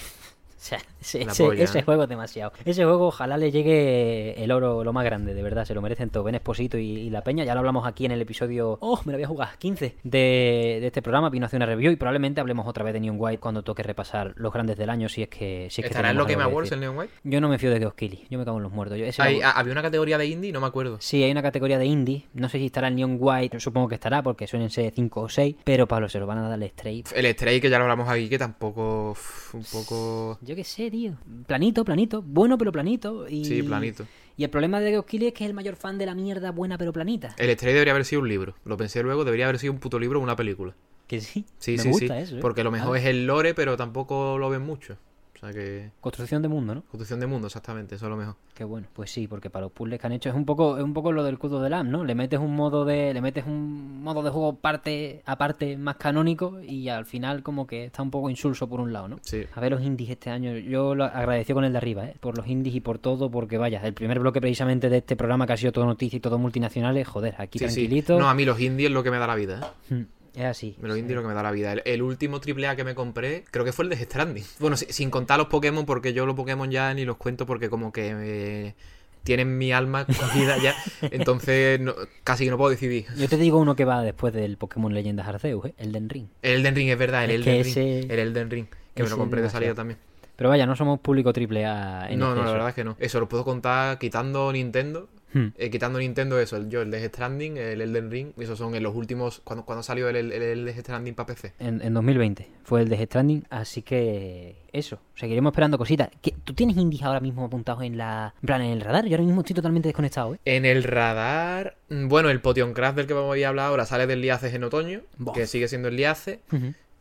[0.65, 2.53] sea, ese, juego es demasiado.
[2.65, 5.65] Ese juego ojalá le llegue el oro lo más grande, de verdad.
[5.65, 6.25] Se lo merecen todo.
[6.25, 7.45] Ben Esposito y, y la Peña.
[7.45, 8.79] Ya lo hablamos aquí en el episodio.
[8.81, 9.59] Oh, me lo voy a jugar.
[9.59, 11.31] 15 de, de este programa.
[11.31, 13.83] Vino a hacer una review y probablemente hablemos otra vez de Neon White cuando toque
[13.83, 15.09] repasar los grandes del año.
[15.09, 15.69] Si es que.
[15.71, 17.13] Si es que ¿Estará en lo tenemos Game que Awards el Neon White?
[17.25, 18.27] Yo no me fío de Geoff Keighley.
[18.31, 18.99] Yo me cago en los muertos.
[18.99, 20.97] Yo, ese Hay- vamos- había una categoría de indie, no me acuerdo.
[21.01, 22.27] Sí, hay una categoría de indie.
[22.35, 23.61] No sé si estará el Neon White.
[23.61, 25.57] Supongo que estará porque suelen ser 5 o 6.
[25.65, 27.05] Pero Pablo, se lo van a dar al Stray.
[27.15, 29.17] El Stray, que ya lo hablamos aquí, que tampoco.
[29.53, 30.39] un poco.
[30.43, 31.17] Yo qué sé, tío.
[31.47, 32.23] Planito, planito.
[32.23, 33.29] Bueno, pero planito.
[33.29, 33.45] Y...
[33.45, 34.07] Sí, planito.
[34.37, 36.77] Y el problema de Keighley es que es el mayor fan de la mierda buena
[36.77, 37.35] pero planita.
[37.39, 38.55] El Stray debería haber sido un libro.
[38.65, 40.75] Lo pensé luego, debería haber sido un puto libro o una película.
[41.07, 41.45] Que sí.
[41.59, 42.23] Sí, Me sí, gusta sí.
[42.23, 42.41] eso, ¿eh?
[42.41, 44.97] Porque lo mejor es el lore, pero tampoco lo ven mucho.
[45.35, 45.91] O sea que.
[46.01, 46.83] Construcción de mundo, ¿no?
[46.83, 48.37] Construcción de mundo, exactamente, eso es lo mejor.
[48.55, 48.87] Qué bueno.
[48.93, 51.11] Pues sí, porque para los puzzles que han hecho es un poco, es un poco
[51.13, 52.05] lo del Cudo de Lam, ¿no?
[52.05, 53.13] Le metes un modo de.
[53.13, 57.87] Le metes un modo de juego parte, aparte más canónico y al final como que
[57.87, 59.17] está un poco insulso por un lado, ¿no?
[59.23, 59.45] Sí.
[59.55, 60.57] A ver los indies este año.
[60.57, 62.17] Yo lo agradeció con el de arriba, ¿eh?
[62.21, 65.47] Por los indies y por todo, porque vaya, el primer bloque precisamente de este programa
[65.47, 67.75] que ha sido todo noticia y todo multinacionales, joder, aquí Sí, sí.
[67.75, 68.19] tranquilito.
[68.19, 70.05] No, a mí los indies es lo que me da la vida, ¿eh?
[70.35, 70.77] Es así.
[70.81, 71.73] Los indies es lo que me da la vida.
[71.73, 74.45] El, el último AAA que me compré, creo que fue el de Stranding.
[74.59, 77.69] Bueno, si- sin contar los Pokémon, porque yo los Pokémon ya ni los cuento porque
[77.71, 78.75] como que
[79.23, 80.75] tienen mi alma cogida ya.
[81.11, 83.07] Entonces no- casi que no puedo decidir.
[83.17, 85.75] Yo te digo uno que va después del Pokémon Leyendas Arceus, ¿eh?
[85.79, 86.27] El Den Ring.
[86.43, 87.71] El Elden Ring es verdad, el Es Elden Ring.
[87.71, 89.99] ese- El Elden Ring, que me lo compré de salida también.
[90.37, 92.45] Pero vaya, no somos público triple A en no, no, exceso.
[92.47, 92.97] la verdad es que no.
[92.99, 95.09] Eso lo puedo contar quitando Nintendo.
[95.33, 95.49] Hmm.
[95.59, 98.85] Eh, quitando Nintendo eso, el, yo, el Death Stranding, el Elden Ring, esos son en
[98.85, 101.55] los últimos, cuando, cuando salió el, el, el Death Stranding para PC.
[101.59, 106.09] En, en 2020 fue el de Death Stranding, así que eso, seguiremos esperando cositas.
[106.23, 109.07] ¿Qué- ¿Tú tienes indies ahora mismo apuntados en la en plan en el radar?
[109.07, 110.39] Yo ahora mismo estoy totalmente desconectado, ¿eh?
[110.45, 114.07] En el radar, mm, bueno, el Potion Craft del que vamos a hablar ahora sale
[114.07, 115.01] del Liaces en otoño,
[115.35, 116.43] que sigue siendo el Liace.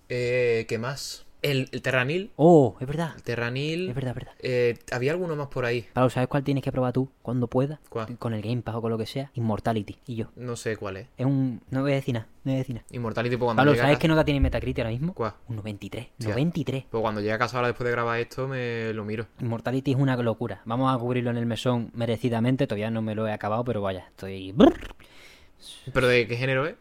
[0.10, 1.24] Eh, ¿Qué más?
[1.44, 2.32] El, el Terranil.
[2.38, 3.12] Oh, es verdad.
[3.16, 3.89] El Terranil.
[3.89, 4.34] Es verdad, es verdad.
[4.39, 5.86] Eh, había alguno más por ahí.
[5.94, 7.80] Pablo, ¿sabes cuál tienes que probar tú cuando puedas?
[7.89, 8.18] ¿Cuál?
[8.18, 9.30] Con el Game Pass o con lo que sea.
[9.36, 9.98] Immortality.
[10.08, 10.28] Y yo.
[10.38, 11.08] No sé cuál es.
[11.18, 11.62] Es un...
[11.70, 12.28] No voy a decir nada.
[12.46, 12.88] No voy a decir nada.
[12.91, 15.14] Immortality, pues cuando Pablo, llega a ¿sabes casa- qué nota tiene Metacritic ahora mismo?
[15.14, 15.34] ¿Cuál?
[15.50, 16.08] Un 93.
[16.18, 16.30] Hostia.
[16.30, 16.86] 93.
[16.89, 19.28] Pues cuando llegue a casa ahora después de grabar esto, me lo miro.
[19.41, 20.62] Immortality es una locura.
[20.66, 22.68] Vamos a cubrirlo en el mesón merecidamente.
[22.68, 24.56] Todavía no me lo he acabado, pero vaya, estoy...
[25.94, 26.76] ¿Pero de qué género es?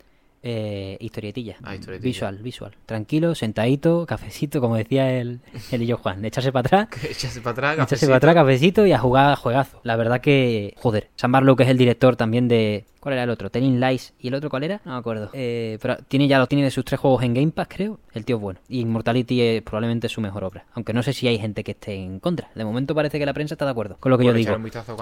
[0.45, 1.57] Eh, historietilla.
[1.63, 2.09] Ah, historietilla.
[2.09, 2.77] Visual, visual.
[2.85, 5.41] Tranquilo, sentadito, cafecito, como decía el,
[5.71, 6.21] el y yo Juan.
[6.21, 8.07] De echarse para atrás, echarse para atrás, echarse cafecito.
[8.09, 9.81] para atrás, cafecito y a jugar a juegazo.
[9.85, 12.87] La verdad que, joder, Sam Barlow, que es el director también de...
[13.03, 13.51] ¿Cuál era el otro?
[13.51, 14.15] Telling Lies.
[14.21, 14.81] ¿Y el otro cuál era?
[14.85, 15.31] No me acuerdo.
[15.33, 17.99] Eh, pero tiene ya lo tiene de sus tres juegos en Game Pass, creo.
[18.15, 18.61] El tío es bueno.
[18.69, 20.67] Y Immortality es probablemente su mejor obra.
[20.75, 22.51] Aunque no sé si hay gente que esté en contra.
[22.55, 24.53] De momento parece que la prensa está de acuerdo con lo que Bueno, yo digo.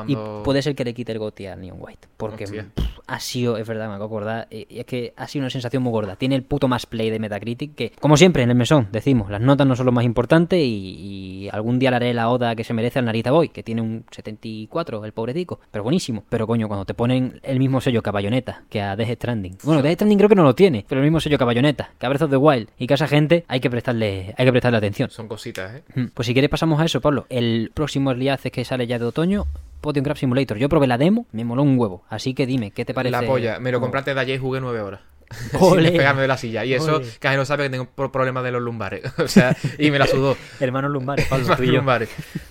[0.07, 2.09] Y puede ser que le quite el goti a Neon White.
[2.17, 4.49] Porque pff, ha sido, es verdad, me acabo de acordar.
[4.51, 6.17] eh, Es que ha sido una sensación muy gorda.
[6.17, 7.75] Tiene el puto más play de Metacritic.
[7.75, 10.59] Que, como siempre, en el mesón, decimos, las notas no son lo más importante.
[10.65, 13.63] Y, y algún día le haré la oda que se merece al Narita Boy, que
[13.63, 15.61] tiene un 74, el pobretico.
[15.71, 16.25] Pero buenísimo.
[16.29, 19.59] Pero coño, cuando te ponen el mismo sello que a Bayonetta, que a Death Stranding.
[19.65, 20.85] Bueno, Death Stranding creo que no lo tiene.
[20.89, 22.69] Pero el mismo sello que a Bayonetta, que a Breath of the Wild.
[22.79, 25.11] Y que a esa gente hay que prestarle, hay que prestarle atención.
[25.11, 25.83] Son cositas, ¿eh?
[25.95, 27.27] Mm, Pues si quieres pasamos a eso, Pablo.
[27.29, 29.47] El próximo Early Access que sale ya de otoño,
[29.81, 30.57] Potion Craft Simulator.
[30.59, 32.05] Yo probé la demo, me moló un huevo.
[32.09, 33.13] Así que dime, ¿qué te parece?
[33.13, 33.59] La polla.
[33.59, 35.01] Me lo compraste de ayer y jugué nueve horas.
[35.31, 36.65] Sin pegarme de la silla.
[36.65, 39.03] Y eso, a no sabe que tengo pro- problemas de los lumbares.
[39.19, 40.37] o sea, y me la sudó.
[40.61, 41.73] Hermanos lumbares, Pablo, Más tú y yo.
[41.75, 42.09] lumbares.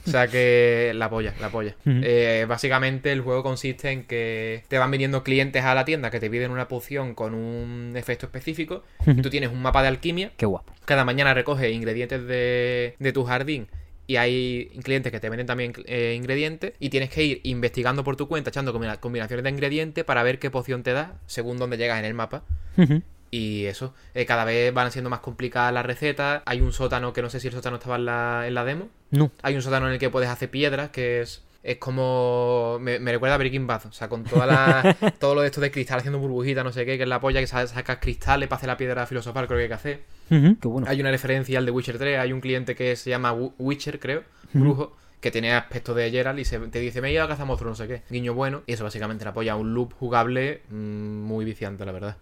[0.07, 1.75] O sea que la polla, la polla.
[1.86, 6.19] Eh, básicamente el juego consiste en que te van viniendo clientes a la tienda que
[6.19, 8.84] te piden una poción con un efecto específico.
[9.05, 10.32] y tú tienes un mapa de alquimia.
[10.38, 10.73] Qué guapo.
[10.86, 13.67] Cada mañana recoges ingredientes de, de tu jardín.
[14.10, 16.74] Y hay clientes que te venden también eh, ingredientes.
[16.80, 20.39] Y tienes que ir investigando por tu cuenta, echando combina- combinaciones de ingredientes para ver
[20.39, 22.41] qué poción te da según dónde llegas en el mapa.
[23.30, 26.41] Y eso, eh, cada vez van siendo más complicadas las recetas.
[26.47, 28.89] Hay un sótano que no sé si el sótano estaba en la, en la demo.
[29.12, 29.30] no.
[29.43, 31.43] Hay un sótano en el que puedes hacer piedras, que es.
[31.62, 32.78] Es como.
[32.80, 33.88] Me, me recuerda a Breaking Bad.
[33.88, 36.86] O sea, con toda la, todo lo de esto de cristal haciendo burbujitas, no sé
[36.86, 39.57] qué, que es la polla que sa- sacas cristales para hacer la piedra filosofal, creo
[39.57, 40.03] que hay que hacer.
[40.32, 40.57] Ujú.
[40.60, 40.88] Qué bueno.
[40.89, 42.20] Hay una referencia al de Witcher 3.
[42.20, 46.45] Hay un cliente que se llama Witcher, creo, brujo, que tiene aspecto de Geralt y
[46.45, 48.03] se, te dice: Me he ido a cazar monstruos, no sé qué.
[48.10, 48.62] Guiño bueno.
[48.66, 50.76] Y eso básicamente la apoya un loop jugable mm,
[51.24, 52.18] muy viciante, la verdad.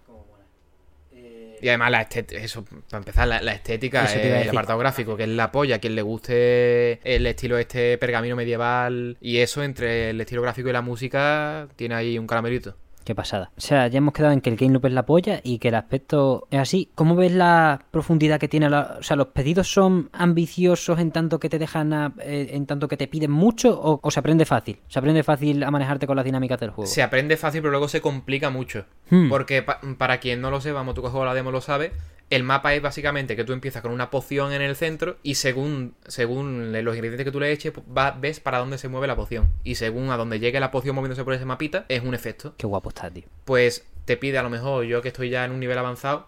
[1.61, 5.29] Y además la eso, para empezar, la, la estética, eh, el apartado gráfico, que es
[5.29, 10.41] la polla, quien le guste el estilo este pergamino medieval y eso, entre el estilo
[10.41, 12.75] gráfico y la música, tiene ahí un caramelito.
[13.07, 13.51] Qué pasada.
[13.57, 15.69] O sea, ya hemos quedado en que el game loop es la polla y que
[15.69, 16.91] el aspecto es así.
[16.93, 18.69] ¿Cómo ves la profundidad que tiene?
[18.69, 18.97] La...
[18.99, 22.89] O sea, ¿los pedidos son ambiciosos en tanto que te dejan, a- eh, en tanto
[22.89, 24.79] que te piden mucho o, o se aprende fácil?
[24.89, 26.85] ¿Se aprende fácil a manejarte con las dinámicas del juego?
[26.91, 28.83] Se aprende fácil, pero luego se complica mucho.
[29.09, 29.29] Hmm.
[29.29, 31.93] Porque pa- para quien no lo sepa, vamos, tú que la demo lo sabes,
[32.29, 35.95] el mapa es básicamente que tú empiezas con una poción en el centro y según,
[36.07, 39.15] según los ingredientes que tú le eches, pues, va- ves para dónde se mueve la
[39.15, 39.49] poción.
[39.63, 42.53] Y según a donde llegue la poción moviéndose por ese mapita, es un efecto.
[42.57, 43.23] Qué guapo está, tío.
[43.45, 46.27] Pues te pide a lo mejor, yo que estoy ya en un nivel avanzado,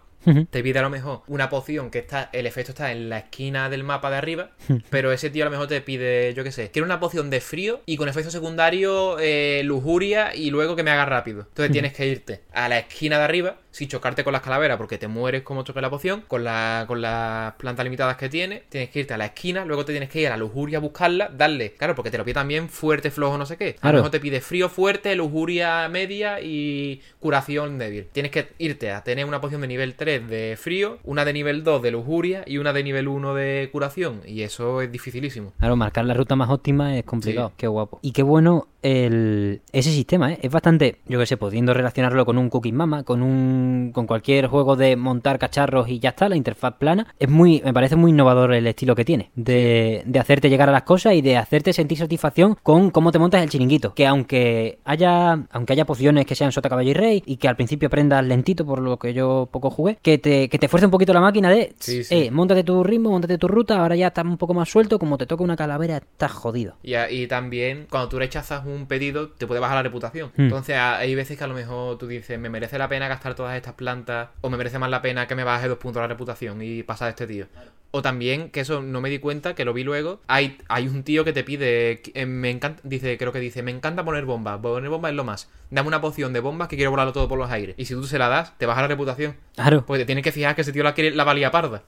[0.50, 3.70] te pide a lo mejor una poción que está, el efecto está en la esquina
[3.70, 4.50] del mapa de arriba,
[4.90, 7.40] pero ese tío a lo mejor te pide, yo qué sé, quiero una poción de
[7.40, 11.46] frío y con efecto secundario eh, lujuria y luego que me haga rápido.
[11.48, 14.98] Entonces tienes que irte a la esquina de arriba sin chocarte con las calaveras porque
[14.98, 18.90] te mueres como choque la poción, con, la, con las plantas limitadas que tiene, tienes
[18.90, 21.30] que irte a la esquina, luego te tienes que ir a la lujuria a buscarla,
[21.36, 23.76] darle, claro, porque te lo pide también fuerte, flojo, no sé qué.
[23.80, 28.06] A lo mejor te pide frío fuerte, lujuria media y curación débil.
[28.12, 31.64] Tienes que irte a tener una poción de nivel 3 de frío, una de nivel
[31.64, 34.22] 2 de lujuria y una de nivel 1 de curación.
[34.26, 35.52] Y eso es dificilísimo.
[35.58, 37.52] Claro, marcar la ruta más óptima es complicado.
[37.56, 38.00] Qué guapo.
[38.02, 40.38] Y qué bueno el, ese sistema, ¿eh?
[40.42, 43.59] Es bastante, yo qué sé, pudiendo relacionarlo con un Cooking Mama, con un
[43.92, 47.06] con cualquier juego de montar cacharros y ya está, la interfaz plana.
[47.18, 49.30] Es muy, me parece muy innovador el estilo que tiene.
[49.34, 53.18] De, de hacerte llegar a las cosas y de hacerte sentir satisfacción con cómo te
[53.18, 53.94] montas el chiringuito.
[53.94, 57.56] Que aunque haya, aunque haya pociones que sean sota caballo y rey y que al
[57.56, 60.90] principio aprendas lentito por lo que yo poco jugué, que te, que te fuerce un
[60.92, 62.14] poquito la máquina de, Sí, sí.
[62.14, 65.18] eh, montate tu ritmo, montate tu ruta, ahora ya estás un poco más suelto, como
[65.18, 66.76] te toca una calavera, estás jodido.
[66.82, 70.30] Y, también, cuando tú rechazas un pedido, te puede bajar la reputación.
[70.36, 70.42] Hmm.
[70.42, 73.49] Entonces, hay veces que a lo mejor tú dices, me merece la pena gastar todas
[73.50, 76.06] todas estas plantas, o me merece más la pena que me baje dos puntos la
[76.08, 77.46] reputación y pasar de este tío.
[77.92, 81.02] O también, que eso no me di cuenta, que lo vi luego, hay, hay un
[81.02, 84.60] tío que te pide, eh, me encanta, dice, creo que dice, me encanta poner bombas,
[84.60, 85.48] poner bombas es lo más.
[85.70, 87.74] Dame una poción de bombas que quiero volarlo todo por los aires.
[87.78, 89.34] Y si tú se la das, te baja la reputación.
[89.56, 89.84] Claro.
[89.84, 91.82] Pues te tienes que fijar que ese tío la quiere la valía parda.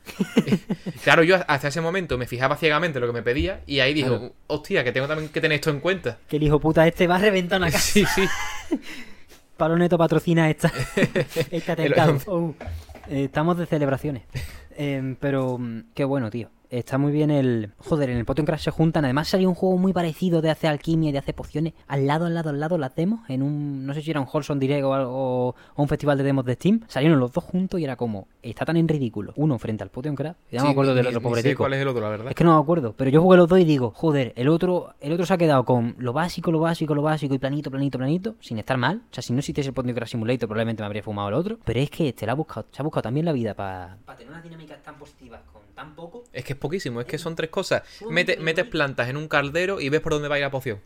[1.05, 4.09] claro, yo hasta ese momento me fijaba ciegamente lo que me pedía y ahí digo,
[4.19, 4.33] Claro.
[4.49, 6.19] hostia, que tengo también que tener esto en cuenta.
[6.29, 7.79] Que el hijo puta este va a reventar una casa.
[7.93, 8.29] Sí, sí.
[9.63, 10.73] Palo Neto patrocina esta.
[11.53, 11.95] El-
[12.27, 12.53] Oh,
[13.09, 14.25] eh, estamos de celebraciones.
[14.77, 16.49] Em, pero mm, qué bueno, tío.
[16.73, 17.71] Está muy bien el...
[17.77, 19.05] Joder, en el Potion Crash se juntan.
[19.05, 21.75] Además salió un juego muy parecido de hacer alquimia y de hacer pociones.
[21.87, 23.21] Al lado, al lado, al lado las demos.
[23.29, 23.85] En un...
[23.85, 25.13] No sé si era un Holson Direct o, algo-
[25.49, 26.81] o un festival de demos de Steam.
[26.89, 28.27] Salieron los dos juntos y era como...
[28.43, 29.35] Está tan en ridículo.
[29.37, 30.35] Uno frente al Potion Crash.
[30.51, 31.59] Ya no Sí, me acuerdo del otro sé pobre tico.
[31.63, 32.29] cuál es el otro, la verdad.
[32.31, 34.95] Es que no me acuerdo, pero yo jugué los dos y digo, joder, el otro,
[35.01, 37.99] el otro se ha quedado con lo básico, lo básico, lo básico y planito, planito,
[37.99, 39.03] planito, sin estar mal.
[39.11, 41.59] O sea, si no existiese el Point Crash Simulator, probablemente me habría fumado el otro.
[41.65, 44.31] Pero es que este la ha buscado, se ha buscado también la vida para tener
[44.33, 46.25] unas dinámicas tan positivas con tan poco.
[46.33, 47.83] Es que es poquísimo, es que son tres cosas.
[48.09, 50.79] Mete- metes plantas en un caldero y ves por dónde va a ir la poción.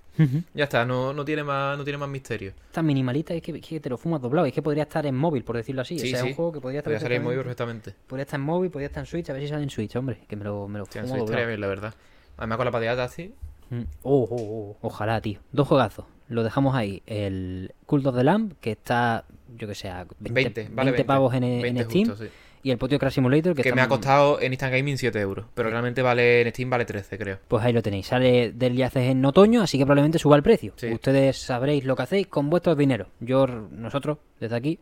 [0.54, 2.52] Ya está, no, no tiene más, no tiene más misterio.
[2.72, 4.46] Tan minimalista, es que, que te lo fumas doblado.
[4.46, 5.98] Es que podría estar en móvil, por decirlo así.
[5.98, 6.26] Sí, o sea, sí.
[6.26, 8.08] es un juego que podría estar Podría salir muy perfectamente- perfectamente.
[8.08, 10.20] Podría estar en móvil, podría estar en Switch, a ver si sale en Switch, hombre.
[10.28, 11.46] Que me lo, me lo Hostia, fumo doblado.
[11.46, 11.94] bien, la verdad.
[12.38, 13.34] Además con la pateada así.
[13.70, 13.82] Mm.
[14.02, 15.40] Oh, oh, oh, Ojalá, tío.
[15.52, 16.04] Dos juegazos.
[16.28, 17.02] Lo dejamos ahí.
[17.06, 19.24] El Cult of the Lamb, que está,
[19.56, 20.32] yo que sé, a 20,
[20.64, 22.08] 20, vale 20 pavos en, en 20 Steam.
[22.08, 22.30] justo, sí.
[22.66, 25.46] Y el Potio Crash Simulator, que, Que me ha costado en Instant Gaming 7 euros.
[25.54, 27.38] Pero realmente vale en Steam vale 13, creo.
[27.46, 28.08] Pues ahí lo tenéis.
[28.08, 30.72] Sale del Yaces en otoño, así que probablemente suba el precio.
[30.74, 30.88] Sí.
[30.92, 33.06] Ustedes sabréis lo que hacéis con vuestros dineros.
[33.20, 34.80] Yo, nosotros, desde aquí,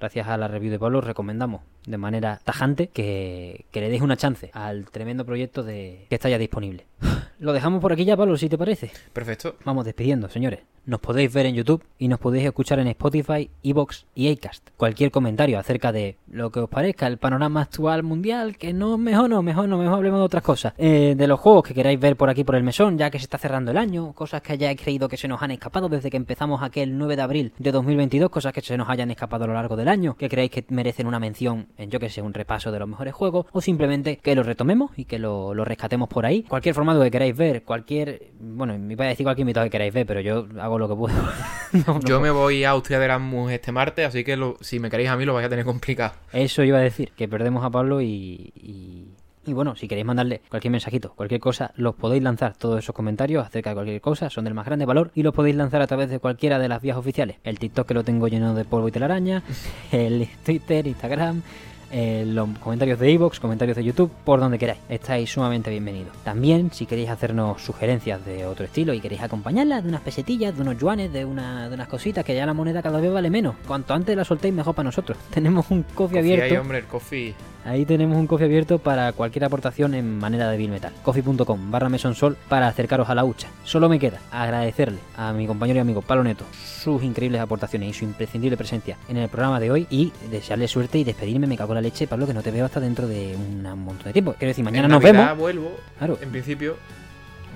[0.00, 4.16] gracias a la review de Pablo, recomendamos de manera tajante que, que le deis una
[4.16, 6.88] chance al tremendo proyecto de que está ya disponible.
[7.40, 8.90] Lo dejamos por aquí ya, Pablo, si te parece.
[9.14, 9.56] Perfecto.
[9.64, 10.60] Vamos despidiendo, señores.
[10.84, 14.70] Nos podéis ver en YouTube y nos podéis escuchar en Spotify, Evox y Acast.
[14.76, 19.28] Cualquier comentario acerca de lo que os parezca, el panorama actual mundial, que no, mejor
[19.30, 20.72] no, mejor no, mejor hablemos de otras cosas.
[20.78, 23.24] Eh, de los juegos que queráis ver por aquí por el mesón, ya que se
[23.24, 26.16] está cerrando el año, cosas que hayáis creído que se nos han escapado desde que
[26.16, 29.54] empezamos aquel 9 de abril de 2022, cosas que se nos hayan escapado a lo
[29.54, 32.72] largo del año, que creáis que merecen una mención en, yo que sé, un repaso
[32.72, 36.26] de los mejores juegos, o simplemente que lo retomemos y que lo, lo rescatemos por
[36.26, 36.42] ahí.
[36.42, 39.92] Cualquier formato que queráis ver, cualquier, bueno, me iba a decir cualquier invitado que queráis
[39.94, 41.14] ver, pero yo hago lo que puedo.
[41.72, 44.80] No, no Yo me voy a Austria de Erasmus este martes, así que lo- si
[44.80, 46.14] me queréis a mí lo vais a tener complicado.
[46.32, 49.06] Eso iba a decir, que perdemos a Pablo y, y,
[49.46, 53.46] y bueno, si queréis mandarle cualquier mensajito, cualquier cosa, los podéis lanzar todos esos comentarios
[53.46, 56.10] acerca de cualquier cosa, son del más grande valor y los podéis lanzar a través
[56.10, 57.36] de cualquiera de las vías oficiales.
[57.44, 59.44] El TikTok que lo tengo lleno de polvo y telaraña,
[59.92, 61.42] el Twitter, Instagram,
[61.90, 64.80] eh, los comentarios de iVoox, comentarios de YouTube, por donde queráis.
[64.88, 66.16] Estáis sumamente bienvenidos.
[66.24, 70.62] También, si queréis hacernos sugerencias de otro estilo y queréis acompañarlas de unas pesetillas, de
[70.62, 73.56] unos yuanes, de, una, de unas cositas, que ya la moneda cada vez vale menos.
[73.66, 75.18] Cuanto antes la soltéis, mejor para nosotros.
[75.34, 76.44] Tenemos un coffee Confía abierto.
[76.54, 77.34] ahí, hombre, el coffee.
[77.64, 80.92] Ahí tenemos un coffee abierto para cualquier aportación en manera de Bill Metal.
[81.02, 83.48] Coffee.com barra mesonsol para acercaros a la hucha.
[83.64, 87.92] Solo me queda agradecerle a mi compañero y amigo Palo Neto sus increíbles aportaciones y
[87.92, 91.46] su imprescindible presencia en el programa de hoy y desearle suerte y despedirme.
[91.46, 94.04] Me cago en la leche, Pablo, que no te veo hasta dentro de un montón
[94.04, 94.34] de tiempo.
[94.38, 95.38] Quiero decir, mañana en nos Navidad vemos.
[95.38, 96.76] vuelvo, Claro, en principio,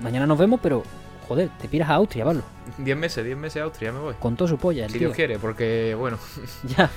[0.03, 0.83] mañana nos vemos, pero
[1.27, 2.41] joder, te piras a Austria, Pablo.
[2.77, 4.13] 10 meses, 10 meses a Austria, me voy.
[4.19, 5.07] Con todo su polla, el Si tío.
[5.07, 6.17] Dios quiere, porque, bueno,
[6.77, 6.89] Ya.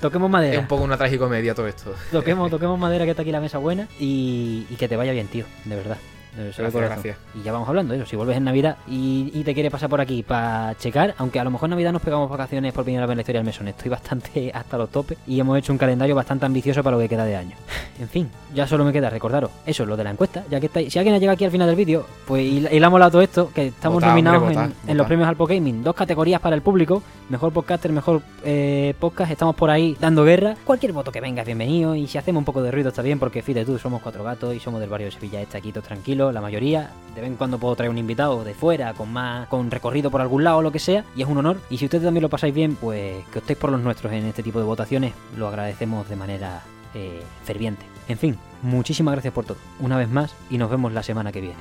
[0.00, 0.60] Toquemos es madera.
[0.60, 1.94] un poco una tragicomedia todo esto.
[2.10, 5.28] Toquemos, toquemos madera que está aquí la mesa buena y, y que te vaya bien,
[5.28, 5.98] tío, de verdad.
[6.36, 7.16] Gracias, gracias.
[7.34, 8.08] Y ya vamos hablando de eso.
[8.08, 11.44] Si vuelves en Navidad y, y te quieres pasar por aquí para checar, aunque a
[11.44, 13.68] lo mejor en Navidad nos pegamos vacaciones por primera vez en la historia del mesón.
[13.68, 17.08] Estoy bastante hasta los topes y hemos hecho un calendario bastante ambicioso para lo que
[17.08, 17.56] queda de año.
[18.00, 20.42] En fin, ya solo me queda recordaros eso, lo de la encuesta.
[20.50, 23.10] Ya que estáis, si alguien ha llegado aquí al final del vídeo, pues ha molado
[23.10, 25.82] todo esto, que estamos nominados hombre, en, los premios Alpo Gaming.
[25.82, 29.30] Dos categorías para el público: mejor podcaster, mejor eh, podcast.
[29.30, 30.56] Estamos por ahí dando guerra.
[30.64, 31.94] Cualquier voto que venga es bienvenido.
[31.94, 34.54] Y si hacemos un poco de ruido está bien, porque fíjate tú, somos cuatro gatos
[34.54, 35.42] y somos del barrio de Sevilla.
[35.42, 35.86] Este aquí todos
[36.32, 36.90] la mayoría.
[37.14, 40.20] De vez en cuando puedo traer un invitado de fuera, con más con recorrido por
[40.20, 41.60] algún lado o lo que sea, y es un honor.
[41.70, 44.42] Y si ustedes también lo pasáis bien, pues que optéis por los nuestros en este
[44.42, 46.62] tipo de votaciones, lo agradecemos de manera
[46.94, 47.84] eh, ferviente.
[48.08, 51.40] En fin, muchísimas gracias por todo, una vez más, y nos vemos la semana que
[51.40, 51.56] viene.